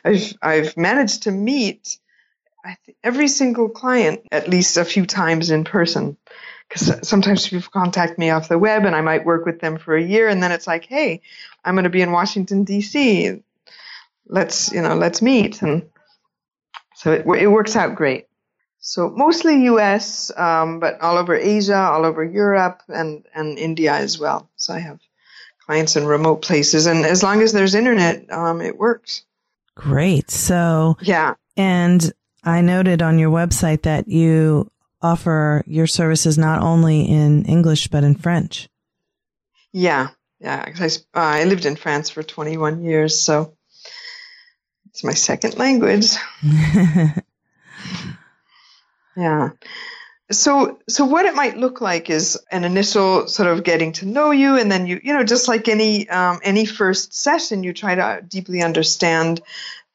I've 0.04 0.34
I've 0.42 0.76
managed 0.76 1.22
to 1.22 1.30
meet 1.30 1.98
every 3.02 3.28
single 3.28 3.68
client 3.68 4.22
at 4.32 4.48
least 4.48 4.76
a 4.76 4.84
few 4.84 5.06
times 5.06 5.50
in 5.50 5.64
person 5.64 6.16
because 6.68 7.06
sometimes 7.06 7.48
people 7.48 7.70
contact 7.70 8.18
me 8.18 8.30
off 8.30 8.48
the 8.48 8.58
web 8.58 8.84
and 8.84 8.96
I 8.96 9.02
might 9.02 9.26
work 9.26 9.44
with 9.44 9.60
them 9.60 9.78
for 9.78 9.94
a 9.94 10.02
year 10.02 10.28
and 10.28 10.42
then 10.42 10.52
it's 10.52 10.66
like, 10.66 10.86
hey, 10.86 11.20
I'm 11.64 11.74
going 11.74 11.84
to 11.84 11.90
be 11.90 12.02
in 12.02 12.12
Washington 12.12 12.64
D.C. 12.64 13.42
Let's 14.26 14.72
you 14.72 14.80
know 14.82 14.96
let's 14.96 15.20
meet 15.22 15.62
and 15.62 15.88
so 16.94 17.12
it, 17.12 17.26
it 17.26 17.48
works 17.48 17.76
out 17.76 17.94
great. 17.94 18.26
So 18.86 19.08
mostly 19.08 19.64
U.S., 19.64 20.30
um, 20.36 20.78
but 20.78 21.00
all 21.00 21.16
over 21.16 21.34
Asia, 21.34 21.74
all 21.74 22.04
over 22.04 22.22
Europe, 22.22 22.82
and 22.86 23.24
and 23.34 23.58
India 23.58 23.94
as 23.94 24.18
well. 24.18 24.50
So 24.56 24.74
I 24.74 24.78
have 24.80 25.00
clients 25.64 25.96
in 25.96 26.06
remote 26.06 26.42
places, 26.42 26.84
and 26.84 27.06
as 27.06 27.22
long 27.22 27.40
as 27.40 27.52
there's 27.52 27.74
internet, 27.74 28.30
um, 28.30 28.60
it 28.60 28.76
works. 28.76 29.24
Great. 29.74 30.30
So 30.30 30.98
yeah, 31.00 31.32
and 31.56 32.12
I 32.44 32.60
noted 32.60 33.00
on 33.00 33.18
your 33.18 33.30
website 33.30 33.84
that 33.84 34.06
you 34.06 34.70
offer 35.00 35.64
your 35.66 35.86
services 35.86 36.36
not 36.36 36.60
only 36.60 37.08
in 37.08 37.46
English 37.46 37.88
but 37.88 38.04
in 38.04 38.14
French. 38.14 38.68
Yeah, 39.72 40.08
yeah. 40.40 40.62
I, 40.78 40.84
uh, 40.84 40.90
I 41.14 41.44
lived 41.44 41.64
in 41.64 41.76
France 41.76 42.10
for 42.10 42.22
21 42.22 42.84
years, 42.84 43.18
so 43.18 43.56
it's 44.90 45.02
my 45.02 45.14
second 45.14 45.56
language. 45.56 46.16
yeah. 49.16 49.50
So, 50.31 50.79
so 50.88 51.05
what 51.05 51.27
it 51.27 51.35
might 51.35 51.59
look 51.59 51.81
like 51.81 52.09
is 52.09 52.38
an 52.50 52.64
initial 52.64 53.29
sort 53.29 53.48
of 53.48 53.62
getting 53.62 53.92
to 53.92 54.07
know 54.07 54.31
you, 54.31 54.57
and 54.57 54.72
then 54.72 54.87
you, 54.87 55.00
you 55.03 55.12
know, 55.12 55.22
just 55.22 55.48
like 55.48 55.68
any 55.68 56.09
um, 56.09 56.40
any 56.42 56.64
first 56.64 57.12
session, 57.12 57.62
you 57.62 57.72
try 57.72 57.94
to 57.94 58.24
deeply 58.27 58.62
understand 58.62 59.42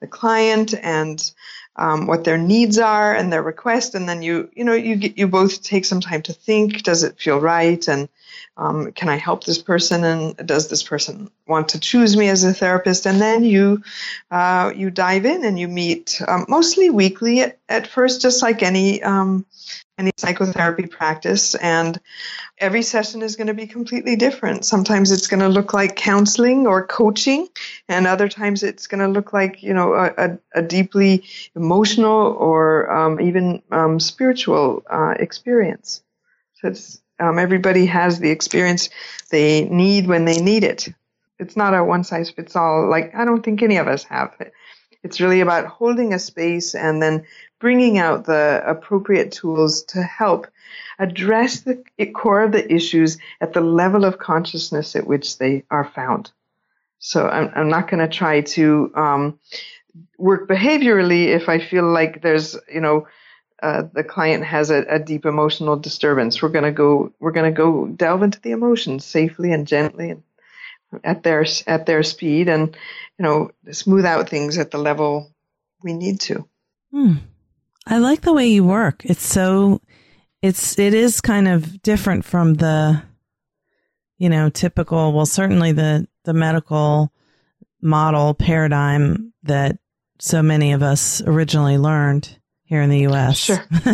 the 0.02 0.08
client 0.08 0.74
and 0.82 1.32
um, 1.76 2.06
what 2.06 2.24
their 2.24 2.38
needs 2.38 2.78
are 2.78 3.16
and 3.16 3.34
their 3.34 3.42
request, 3.42 3.96
and 3.96 4.08
then 4.08 4.22
you 4.22 4.50
you 4.54 4.64
know 4.64 4.74
you 4.74 4.98
get, 4.98 5.18
you 5.18 5.28
both 5.28 5.64
take 5.64 5.86
some 5.86 6.00
time 6.00 6.22
to 6.24 6.34
think. 6.34 6.84
Does 6.84 7.04
it 7.04 7.20
feel 7.20 7.40
right? 7.40 7.86
And 7.88 8.08
um, 8.58 8.92
can 8.92 9.10
I 9.10 9.16
help 9.16 9.44
this 9.44 9.62
person? 9.62 10.04
And 10.04 10.36
does 10.38 10.68
this 10.68 10.84
person 10.84 11.32
want 11.48 11.70
to 11.70 11.80
choose 11.80 12.18
me 12.18 12.28
as 12.28 12.44
a 12.44 12.54
therapist? 12.54 13.06
And 13.06 13.22
then 13.22 13.44
you 13.44 13.82
uh, 14.30 14.74
you 14.76 14.90
dive 14.90 15.26
in 15.26 15.46
and 15.46 15.58
you 15.58 15.68
meet 15.68 16.22
um, 16.28 16.46
mostly 16.50 16.90
weekly 16.90 17.42
at, 17.42 17.58
at, 17.70 17.88
first, 17.88 18.22
just 18.22 18.42
like 18.42 18.62
any 18.62 19.02
um, 19.02 19.46
any 19.98 20.12
psychotherapy 20.18 20.88
practice. 20.88 21.56
And 21.56 22.00
every 22.58 22.82
session 22.82 23.22
is 23.22 23.36
going 23.36 23.48
to 23.48 23.54
be 23.54 23.68
completely 23.68 24.16
different. 24.16 24.66
Sometimes 24.66 25.12
it's 25.12 25.28
going 25.28 25.42
to 25.42 25.50
look 25.50 25.74
like 25.74 25.96
counseling 25.96 26.68
or 26.68 26.86
coaching, 26.86 27.48
and 27.88 28.08
other 28.08 28.28
times 28.28 28.64
it's 28.64 28.88
going 28.88 29.02
to 29.02 29.08
look 29.08 29.32
like 29.32 29.64
you 29.64 29.74
know 29.74 29.94
a, 29.94 30.38
a, 30.54 30.62
deeply 30.62 31.24
emotional 31.56 32.36
or 32.38 32.92
um, 32.92 33.22
even 33.22 33.62
um, 33.72 34.00
spiritual 34.00 34.84
uh, 34.90 35.14
experience. 35.18 36.02
So 36.56 36.74
um, 37.20 37.40
everybody 37.40 37.86
has 37.86 38.20
the 38.20 38.30
experience 38.30 38.90
they 39.30 39.66
need 39.66 40.08
when 40.08 40.26
they 40.26 40.42
need 40.42 40.64
it. 40.64 40.90
It's 41.40 41.56
not 41.56 41.74
a 41.74 41.84
one 41.84 42.04
size 42.04 42.30
fits 42.30 42.56
all. 42.56 42.90
Like 42.90 43.16
I 43.16 43.26
don't 43.26 43.44
think 43.44 43.62
any 43.62 43.78
of 43.78 43.88
us 43.88 44.04
have 44.06 44.36
it. 44.40 44.54
It's 45.04 45.22
really 45.22 45.40
about 45.40 45.68
holding 45.68 46.14
a 46.14 46.20
space 46.20 46.76
and 46.76 47.02
then 47.02 47.26
bringing 47.60 47.98
out 47.98 48.26
the 48.26 48.62
appropriate 48.66 49.32
tools 49.32 49.84
to 49.84 50.02
help 50.02 50.48
address 50.98 51.62
the 51.62 51.82
core 52.14 52.44
of 52.44 52.52
the 52.52 52.74
issues 52.74 53.18
at 53.40 53.54
the 53.54 53.62
level 53.62 54.04
of 54.04 54.20
consciousness 54.20 54.96
at 54.96 55.08
which 55.08 55.38
they 55.38 55.64
are 55.72 55.86
found. 55.86 56.32
So 57.00 57.28
I'm, 57.28 57.52
I'm 57.56 57.70
not 57.70 57.90
going 57.90 58.02
to 58.08 58.14
try 58.14 58.42
to 58.42 58.92
um, 58.96 59.40
work 60.18 60.50
behaviorally 60.50 61.28
if 61.28 61.48
I 61.48 61.60
feel 61.60 61.90
like 61.90 62.22
there's, 62.22 62.58
you 62.72 62.82
know, 62.82 63.08
uh, 63.62 63.84
the 63.94 64.04
client 64.04 64.46
has 64.46 64.70
a, 64.70 64.86
a, 64.90 65.00
deep 65.00 65.26
emotional 65.26 65.76
disturbance. 65.76 66.42
We're 66.42 66.50
going 66.50 66.66
to 66.66 66.72
go. 66.72 67.12
We're 67.20 67.32
to 67.34 67.52
go 67.52 67.88
delve 67.88 68.24
into 68.24 68.40
the 68.40 68.52
emotions 68.52 69.06
safely 69.06 69.52
and 69.52 69.68
gently, 69.68 70.12
and 70.12 70.24
at 71.04 71.24
their 71.24 71.46
at 71.68 71.86
their 71.86 72.04
speed, 72.04 72.48
and 72.48 72.76
you 73.18 73.24
know, 73.24 73.52
smooth 73.72 74.06
out 74.06 74.30
things 74.30 74.58
at 74.58 74.72
the 74.72 74.78
level 74.78 75.32
we 75.84 75.94
need 75.94 76.22
to. 76.22 76.48
Hmm. 76.92 77.14
I 77.86 77.98
like 77.98 78.22
the 78.22 78.34
way 78.34 78.48
you 78.48 78.64
work. 78.64 79.04
It's 79.06 79.26
so 79.26 79.82
it's 80.42 80.78
it 80.80 80.94
is 80.94 81.22
kind 81.22 81.48
of 81.48 81.82
different 81.82 82.24
from 82.26 82.56
the 82.56 83.02
you 84.18 84.30
know 84.30 84.50
typical 84.50 85.14
well 85.14 85.26
certainly 85.26 85.72
the 85.72 86.08
the 86.24 86.34
medical 86.34 87.12
model 87.82 88.34
paradigm 88.34 89.34
that 89.44 89.78
so 90.20 90.44
many 90.44 90.74
of 90.74 90.84
us 90.84 91.22
originally 91.26 91.78
learned 91.78 92.38
here 92.70 92.82
in 92.82 92.90
the 92.90 93.08
US. 93.08 93.38
Sure. 93.38 93.66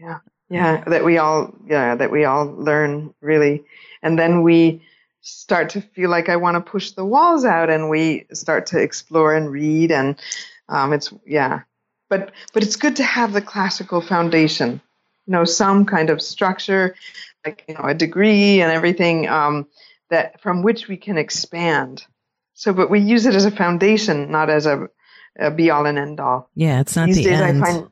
yeah. 0.00 0.18
Yeah, 0.48 0.84
that 0.84 1.02
we 1.02 1.16
all 1.16 1.54
yeah, 1.66 1.94
that 1.94 2.10
we 2.10 2.24
all 2.24 2.44
learn 2.44 3.14
really 3.20 3.64
and 4.02 4.18
then 4.18 4.42
we 4.42 4.82
start 5.20 5.70
to 5.70 5.80
feel 5.80 6.10
like 6.10 6.28
I 6.28 6.36
want 6.36 6.56
to 6.56 6.70
push 6.70 6.90
the 6.90 7.04
walls 7.04 7.44
out 7.44 7.70
and 7.70 7.88
we 7.88 8.26
start 8.32 8.66
to 8.66 8.78
explore 8.78 9.34
and 9.34 9.50
read 9.50 9.92
and 9.92 10.20
um, 10.68 10.92
it's 10.92 11.12
yeah 11.24 11.60
but 12.12 12.32
but 12.52 12.62
it's 12.62 12.76
good 12.76 12.96
to 12.96 13.04
have 13.04 13.32
the 13.32 13.40
classical 13.40 14.02
foundation, 14.02 14.82
you 15.26 15.32
know, 15.32 15.44
some 15.44 15.86
kind 15.86 16.10
of 16.10 16.20
structure, 16.20 16.94
like 17.42 17.64
you 17.66 17.74
know, 17.74 17.84
a 17.84 17.94
degree 17.94 18.60
and 18.60 18.70
everything 18.70 19.26
um, 19.30 19.66
that 20.10 20.38
from 20.42 20.62
which 20.62 20.88
we 20.88 20.98
can 20.98 21.16
expand. 21.16 22.04
So, 22.52 22.74
but 22.74 22.90
we 22.90 23.00
use 23.00 23.24
it 23.24 23.34
as 23.34 23.46
a 23.46 23.50
foundation, 23.50 24.30
not 24.30 24.50
as 24.50 24.66
a, 24.66 24.88
a 25.38 25.50
be 25.50 25.70
all 25.70 25.86
and 25.86 25.98
end 25.98 26.20
all. 26.20 26.50
Yeah, 26.54 26.80
it's 26.80 26.96
not 26.96 27.06
These 27.06 27.16
the 27.16 27.24
days 27.24 27.40
end. 27.40 27.64
I 27.64 27.66
find, 27.66 27.88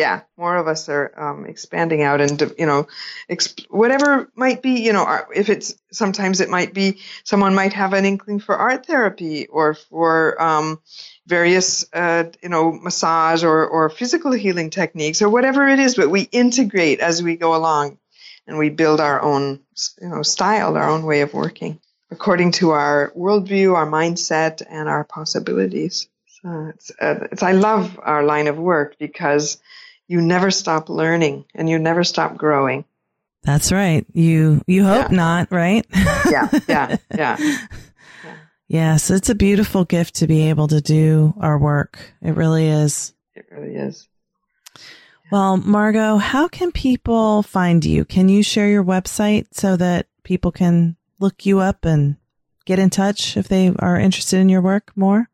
yeah, 0.00 0.22
more 0.38 0.56
of 0.56 0.66
us 0.66 0.88
are 0.88 1.12
um, 1.14 1.44
expanding 1.44 2.02
out 2.02 2.22
and 2.22 2.40
you 2.58 2.64
know, 2.64 2.88
exp- 3.30 3.66
whatever 3.68 4.30
might 4.34 4.62
be, 4.62 4.80
you 4.80 4.94
know, 4.94 5.06
if 5.34 5.50
it's 5.50 5.74
sometimes 5.92 6.40
it 6.40 6.48
might 6.48 6.72
be 6.72 6.98
someone 7.22 7.54
might 7.54 7.74
have 7.74 7.92
an 7.92 8.06
inkling 8.06 8.40
for 8.40 8.56
art 8.56 8.86
therapy 8.86 9.46
or 9.46 9.74
for 9.74 10.40
um, 10.40 10.80
various, 11.26 11.84
uh, 11.92 12.24
you 12.42 12.48
know, 12.48 12.72
massage 12.72 13.44
or, 13.44 13.66
or 13.66 13.90
physical 13.90 14.32
healing 14.32 14.70
techniques 14.70 15.20
or 15.20 15.28
whatever 15.28 15.68
it 15.68 15.78
is, 15.78 15.94
but 15.96 16.08
we 16.08 16.22
integrate 16.32 17.00
as 17.00 17.22
we 17.22 17.36
go 17.36 17.54
along 17.54 17.98
and 18.46 18.56
we 18.56 18.70
build 18.70 19.00
our 19.00 19.20
own, 19.20 19.60
you 20.00 20.08
know, 20.08 20.22
style, 20.22 20.78
our 20.78 20.88
own 20.88 21.04
way 21.04 21.20
of 21.20 21.34
working 21.34 21.78
according 22.10 22.52
to 22.52 22.70
our 22.70 23.12
worldview, 23.16 23.74
our 23.74 23.86
mindset, 23.86 24.62
and 24.68 24.88
our 24.88 25.04
possibilities. 25.04 26.08
So 26.42 26.72
it's, 26.74 26.90
uh, 27.00 27.26
it's, 27.30 27.42
I 27.42 27.52
love 27.52 28.00
our 28.02 28.24
line 28.24 28.48
of 28.48 28.58
work 28.58 28.96
because 28.98 29.58
you 30.10 30.20
never 30.20 30.50
stop 30.50 30.88
learning 30.88 31.44
and 31.54 31.70
you 31.70 31.78
never 31.78 32.02
stop 32.02 32.36
growing. 32.36 32.84
That's 33.44 33.70
right. 33.70 34.04
You 34.12 34.60
you 34.66 34.84
hope 34.84 35.12
yeah. 35.12 35.16
not, 35.16 35.52
right? 35.52 35.86
yeah, 36.28 36.48
yeah, 36.68 36.96
yeah. 37.14 37.66
Yes, 38.66 39.08
it's 39.10 39.30
a 39.30 39.36
beautiful 39.36 39.84
gift 39.84 40.16
to 40.16 40.26
be 40.26 40.48
able 40.48 40.66
to 40.66 40.80
do 40.80 41.32
our 41.40 41.56
work. 41.56 42.12
It 42.22 42.32
really 42.32 42.66
is. 42.66 43.14
It 43.36 43.46
really 43.52 43.76
is. 43.76 44.08
Well, 45.30 45.56
Margot, 45.56 46.16
how 46.16 46.48
can 46.48 46.72
people 46.72 47.44
find 47.44 47.84
you? 47.84 48.04
Can 48.04 48.28
you 48.28 48.42
share 48.42 48.68
your 48.68 48.84
website 48.84 49.46
so 49.52 49.76
that 49.76 50.08
people 50.24 50.50
can 50.50 50.96
look 51.20 51.46
you 51.46 51.60
up 51.60 51.84
and 51.84 52.16
get 52.64 52.80
in 52.80 52.90
touch 52.90 53.36
if 53.36 53.46
they 53.46 53.72
are 53.78 53.96
interested 53.96 54.40
in 54.40 54.48
your 54.48 54.60
work 54.60 54.90
more? 54.96 55.29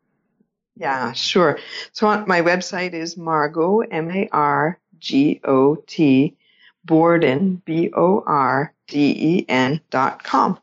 Yeah, 0.76 1.12
sure. 1.12 1.58
So 1.92 2.24
my 2.26 2.42
website 2.42 2.92
is 2.92 3.16
Margot, 3.16 3.80
M 3.80 4.10
A 4.10 4.28
R 4.30 4.78
G 4.98 5.40
O 5.42 5.76
T, 5.76 6.36
Borden, 6.84 7.62
B 7.64 7.90
O 7.94 8.22
R 8.26 8.74
D 8.86 9.14
E 9.16 9.46
N 9.48 9.80
dot 9.90 10.22
com. 10.22 10.58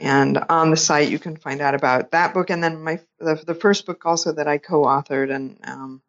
And 0.00 0.38
on 0.48 0.70
the 0.70 0.76
site, 0.76 1.10
you 1.10 1.18
can 1.18 1.36
find 1.36 1.60
out 1.60 1.74
about 1.74 2.10
that 2.12 2.34
book, 2.34 2.50
and 2.50 2.62
then 2.62 2.82
my 2.82 3.00
the, 3.18 3.42
the 3.44 3.54
first 3.54 3.86
book 3.86 4.04
also 4.06 4.32
that 4.32 4.48
I 4.48 4.58
co-authored, 4.58 5.34
and 5.34 5.58
um, 5.64 6.02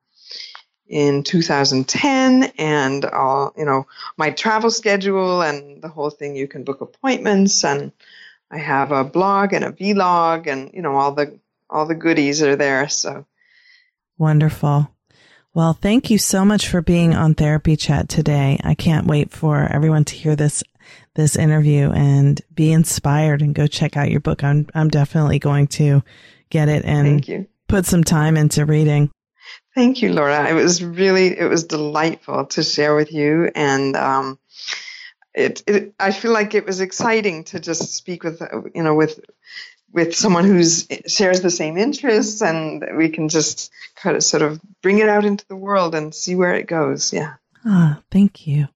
in 0.88 1.24
2010 1.24 2.52
and 2.58 3.06
all 3.06 3.54
you 3.58 3.66
know 3.66 3.88
my 4.18 4.32
travel 4.32 4.70
schedule 4.70 5.42
and 5.42 5.82
the 5.82 5.88
whole 5.88 6.10
thing 6.10 6.36
you 6.36 6.48
can 6.48 6.64
book 6.64 6.82
appointments 6.82 7.64
and 7.64 7.92
i 8.52 8.58
have 8.58 8.92
a 8.92 9.04
blog 9.04 9.54
and 9.54 9.64
a 9.64 9.72
vlog 9.72 10.46
and 10.46 10.72
you 10.74 10.82
know 10.82 10.96
all 10.96 11.14
the 11.14 11.40
all 11.74 11.86
the 11.86 11.96
goodies 11.96 12.42
are 12.42 12.56
there 12.56 12.88
so. 12.90 13.26
Wonderful. 14.18 14.90
Well 15.54 15.74
thank 15.74 16.10
you 16.10 16.18
so 16.18 16.46
much 16.46 16.68
for 16.68 16.82
being 16.82 17.14
on 17.14 17.34
therapy 17.34 17.76
chat 17.76 18.10
today. 18.10 18.60
I 18.64 18.76
can't 18.76 19.08
wait 19.08 19.32
for 19.32 19.64
everyone 19.64 20.06
to 20.06 20.16
hear 20.16 20.36
this 20.36 20.64
this 21.16 21.36
interview 21.36 21.92
and 21.92 22.40
be 22.54 22.72
inspired 22.72 23.42
and 23.42 23.56
go 23.56 23.68
check 23.68 23.98
out 23.98 24.12
your 24.12 24.20
book. 24.20 24.44
I'm 24.44 24.68
i'm 24.74 24.90
definitely 24.90 25.40
going 25.40 25.68
to 25.68 26.04
get 26.50 26.70
it 26.70 26.86
and 26.86 27.48
put 27.68 27.86
some 27.86 28.04
time 28.04 28.38
into 28.38 28.66
reading. 28.66 29.10
Thank 29.76 30.02
you, 30.04 30.14
Laura. 30.14 30.48
It 30.48 30.54
was 30.54 30.84
really, 30.84 31.38
it 31.38 31.50
was 31.50 31.64
delightful 31.64 32.46
to 32.48 32.64
share 32.64 32.96
with 32.96 33.12
you. 33.12 33.50
And, 33.56 33.96
um, 33.96 34.40
it, 35.34 35.64
it, 35.66 35.96
I 36.00 36.12
feel 36.12 36.32
like 36.32 36.54
it 36.54 36.66
was 36.66 36.80
exciting 36.80 37.46
to 37.46 37.60
just 37.60 37.96
speak 37.96 38.24
with, 38.24 38.42
you 38.76 38.84
know, 38.84 38.94
with, 38.94 39.20
with 39.94 40.16
someone 40.16 40.44
who 40.44 40.64
shares 41.08 41.42
the 41.42 41.52
same 41.52 41.78
interests 41.78 42.42
and 42.42 42.84
we 42.98 43.10
can 43.10 43.30
just 43.30 43.72
kind 43.96 44.16
of 44.16 44.24
sort 44.24 44.42
of 44.42 44.60
bring 44.82 44.98
it 44.98 45.08
out 45.08 45.24
into 45.24 45.48
the 45.48 45.56
world 45.56 45.94
and 45.94 46.14
see 46.14 46.36
where 46.36 46.56
it 46.56 46.68
goes. 46.68 47.14
Yeah. 47.14 47.36
Ah, 47.66 48.02
thank 48.12 48.48
you. 48.48 48.68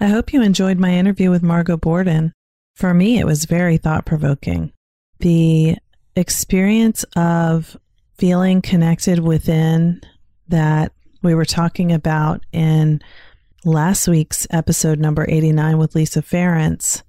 I 0.00 0.06
hope 0.06 0.32
you 0.32 0.40
enjoyed 0.40 0.78
my 0.78 0.92
interview 0.92 1.30
with 1.30 1.42
Margot 1.42 1.76
Borden. 1.76 2.32
For 2.76 2.94
me, 2.94 3.18
it 3.18 3.26
was 3.26 3.44
very 3.46 3.76
thought 3.76 4.06
provoking. 4.06 4.72
The 5.18 5.76
experience 6.14 7.04
of 7.16 7.76
feeling 8.16 8.62
connected 8.62 9.18
within 9.18 10.00
that 10.46 10.92
we 11.22 11.34
were 11.34 11.44
talking 11.44 11.92
about 11.92 12.44
in 12.52 13.00
last 13.64 14.06
week's 14.06 14.46
episode 14.50 15.00
number 15.00 15.26
89 15.28 15.78
with 15.78 15.96
Lisa 15.96 16.22
Ferrance 16.22 17.02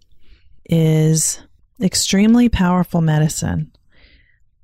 is 0.65 1.39
extremely 1.81 2.49
powerful 2.49 3.01
medicine. 3.01 3.71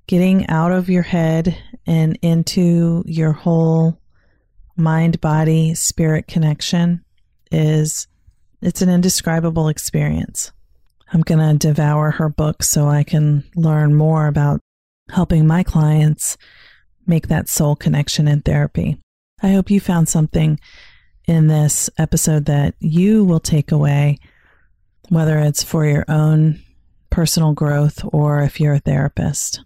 Getting 0.07 0.47
out 0.47 0.71
of 0.71 0.89
your 0.89 1.03
head 1.03 1.57
and 1.87 2.17
into 2.21 3.03
your 3.05 3.31
whole 3.31 3.99
mind 4.77 5.21
body 5.21 5.73
spirit 5.73 6.27
connection 6.27 7.03
is 7.51 8.07
it's 8.61 8.81
an 8.81 8.89
indescribable 8.89 9.67
experience. 9.67 10.51
I'm 11.13 11.21
going 11.21 11.39
to 11.39 11.67
devour 11.67 12.11
her 12.11 12.29
book 12.29 12.63
so 12.63 12.87
I 12.87 13.03
can 13.03 13.43
learn 13.55 13.95
more 13.95 14.27
about 14.27 14.59
helping 15.11 15.45
my 15.47 15.63
clients 15.63 16.37
make 17.05 17.27
that 17.27 17.47
soul 17.47 17.75
connection 17.75 18.27
in 18.27 18.41
therapy. 18.41 18.97
I 19.41 19.51
hope 19.51 19.69
you 19.69 19.79
found 19.79 20.09
something 20.09 20.59
in 21.27 21.47
this 21.47 21.89
episode 21.97 22.45
that 22.45 22.75
you 22.79 23.23
will 23.23 23.39
take 23.39 23.71
away, 23.71 24.17
whether 25.09 25.37
it's 25.39 25.63
for 25.63 25.85
your 25.85 26.05
own 26.07 26.59
personal 27.15 27.53
growth 27.53 28.03
or 28.11 28.41
if 28.41 28.59
you're 28.59 28.73
a 28.73 28.79
therapist. 28.79 29.61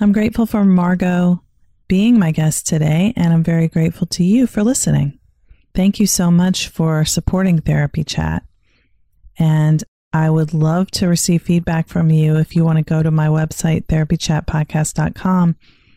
I'm 0.00 0.10
grateful 0.10 0.46
for 0.46 0.64
Margot 0.64 1.42
being 1.86 2.18
my 2.18 2.30
guest 2.30 2.66
today, 2.66 3.12
and 3.14 3.30
I'm 3.30 3.44
very 3.44 3.68
grateful 3.68 4.06
to 4.06 4.24
you 4.24 4.46
for 4.46 4.64
listening. 4.64 5.18
Thank 5.74 6.00
you 6.00 6.06
so 6.06 6.30
much 6.30 6.68
for 6.68 7.04
supporting 7.04 7.60
Therapy 7.60 8.04
Chat. 8.04 8.42
And 9.38 9.84
I 10.14 10.30
would 10.30 10.54
love 10.54 10.90
to 10.92 11.06
receive 11.06 11.42
feedback 11.42 11.88
from 11.88 12.10
you. 12.10 12.38
If 12.38 12.56
you 12.56 12.64
want 12.64 12.78
to 12.78 12.84
go 12.84 13.02
to 13.02 13.10
my 13.10 13.26
website, 13.26 13.84
therapychatpodcast.com, 13.88 15.56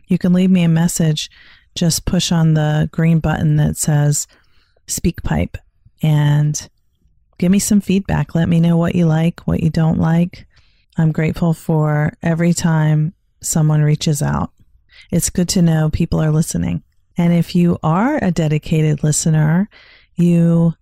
you 0.10 0.18
can 0.18 0.34
leave 0.34 0.52
me 0.52 0.64
a 0.64 0.68
message. 0.68 1.30
Just 1.74 2.06
push 2.06 2.34
on 2.34 2.54
the 2.54 2.90
green 2.92 3.20
button 3.20 3.56
that 3.56 3.78
says 3.78 4.28
SpeakPipe 4.88 5.56
and 6.04 6.70
give 7.38 7.50
me 7.50 7.60
some 7.60 7.80
feedback. 7.80 8.36
Let 8.36 8.50
me 8.50 8.60
know 8.60 8.76
what 8.76 8.94
you 8.94 9.06
like, 9.06 9.40
what 9.48 9.64
you 9.64 9.70
don't 9.70 10.00
like. 10.00 10.47
I'm 10.98 11.12
grateful 11.12 11.54
for 11.54 12.14
every 12.24 12.54
time 12.54 13.14
someone 13.42 13.82
reaches 13.82 14.22
out. 14.22 14.52
It's 15.12 15.30
good 15.30 15.48
to 15.50 15.62
know 15.62 15.90
people 15.90 16.22
are 16.22 16.32
listening. 16.32 16.84
And 17.18 17.34
if 17.34 17.56
you 17.56 17.78
are 17.84 18.20
a 18.22 18.32
dedicated 18.32 19.04
listener, 19.04 19.70
you 20.16 20.74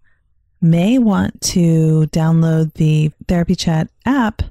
may 0.62 0.98
want 0.98 1.42
to 1.42 2.08
download 2.08 2.74
the 2.74 3.12
Therapy 3.28 3.56
Chat 3.56 3.90
app 4.06 4.42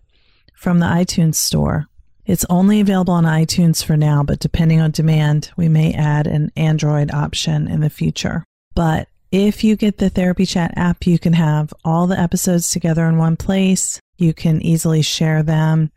from 0.55 0.79
the 0.79 0.87
iTunes 0.87 1.37
store. 1.37 1.89
It's 2.27 2.47
only 2.49 2.81
available 2.81 3.15
on 3.15 3.25
iTunes 3.25 3.85
for 3.85 3.97
now, 3.97 4.23
but 4.23 4.39
depending 4.39 4.81
on 4.81 4.93
demand, 4.93 5.51
we 5.57 5.69
may 5.69 5.93
add 5.93 6.27
an 6.27 6.53
Android 6.57 7.11
option 7.13 7.69
in 7.69 7.81
the 7.81 7.91
future. 7.91 8.45
But 8.75 9.09
if 9.31 9.65
you 9.65 9.77
get 9.77 9.99
the 9.99 10.09
Therapy 10.09 10.47
Chat 10.47 10.73
app, 10.77 11.07
you 11.07 11.19
can 11.19 11.35
have 11.35 11.75
all 11.85 12.07
the 12.07 12.19
episodes 12.19 12.71
together 12.71 13.07
in 13.07 13.19
one 13.19 13.37
place. 13.37 14.01
You 14.17 14.35
can 14.35 14.61
easily 14.63 15.03
share 15.03 15.43
them. 15.43 15.91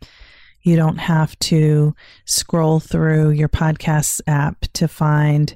You 0.62 0.76
don't 0.76 0.98
have 0.98 1.38
to 1.40 1.94
scroll 2.24 2.80
through 2.80 3.30
your 3.30 3.48
podcast 3.48 4.20
app 4.26 4.60
to 4.74 4.88
find 4.88 5.54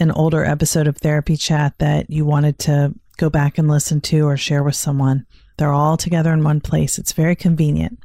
an 0.00 0.10
older 0.12 0.44
episode 0.44 0.86
of 0.86 0.98
Therapy 0.98 1.36
Chat 1.36 1.74
that 1.78 2.10
you 2.10 2.24
wanted 2.24 2.58
to 2.60 2.94
go 3.16 3.30
back 3.30 3.58
and 3.58 3.68
listen 3.68 4.00
to 4.02 4.26
or 4.26 4.36
share 4.36 4.62
with 4.62 4.76
someone. 4.76 5.26
They're 5.56 5.72
all 5.72 5.96
together 5.96 6.32
in 6.32 6.44
one 6.44 6.60
place. 6.60 6.98
It's 6.98 7.12
very 7.12 7.34
convenient 7.34 7.98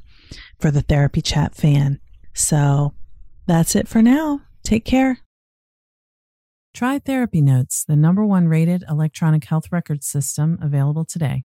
for 0.59 0.71
the 0.71 0.81
Therapy 0.81 1.21
Chat 1.21 1.53
fan. 1.53 1.99
So 2.33 2.93
that's 3.45 3.75
it 3.75 3.87
for 3.87 4.01
now. 4.01 4.41
Take 4.63 4.85
care. 4.85 5.19
Try 6.73 6.97
Therapy 6.97 7.41
Notes, 7.41 7.85
the 7.85 7.95
number 7.95 8.25
one 8.25 8.47
rated 8.47 8.83
electronic 8.89 9.45
health 9.45 9.71
record 9.71 10.03
system 10.03 10.57
available 10.59 11.05
today. 11.05 11.43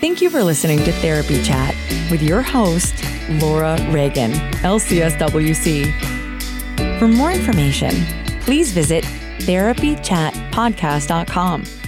Thank 0.00 0.20
you 0.20 0.30
for 0.30 0.42
listening 0.42 0.78
to 0.84 0.92
Therapy 0.92 1.42
Chat 1.42 1.74
with 2.10 2.22
your 2.22 2.42
host, 2.42 2.94
Laura 3.40 3.78
Reagan, 3.90 4.32
LCSWC. 4.62 6.98
For 6.98 7.08
more 7.08 7.32
information, 7.32 7.94
please 8.40 8.72
visit 8.72 9.04
therapychatpodcast.com 9.04 11.83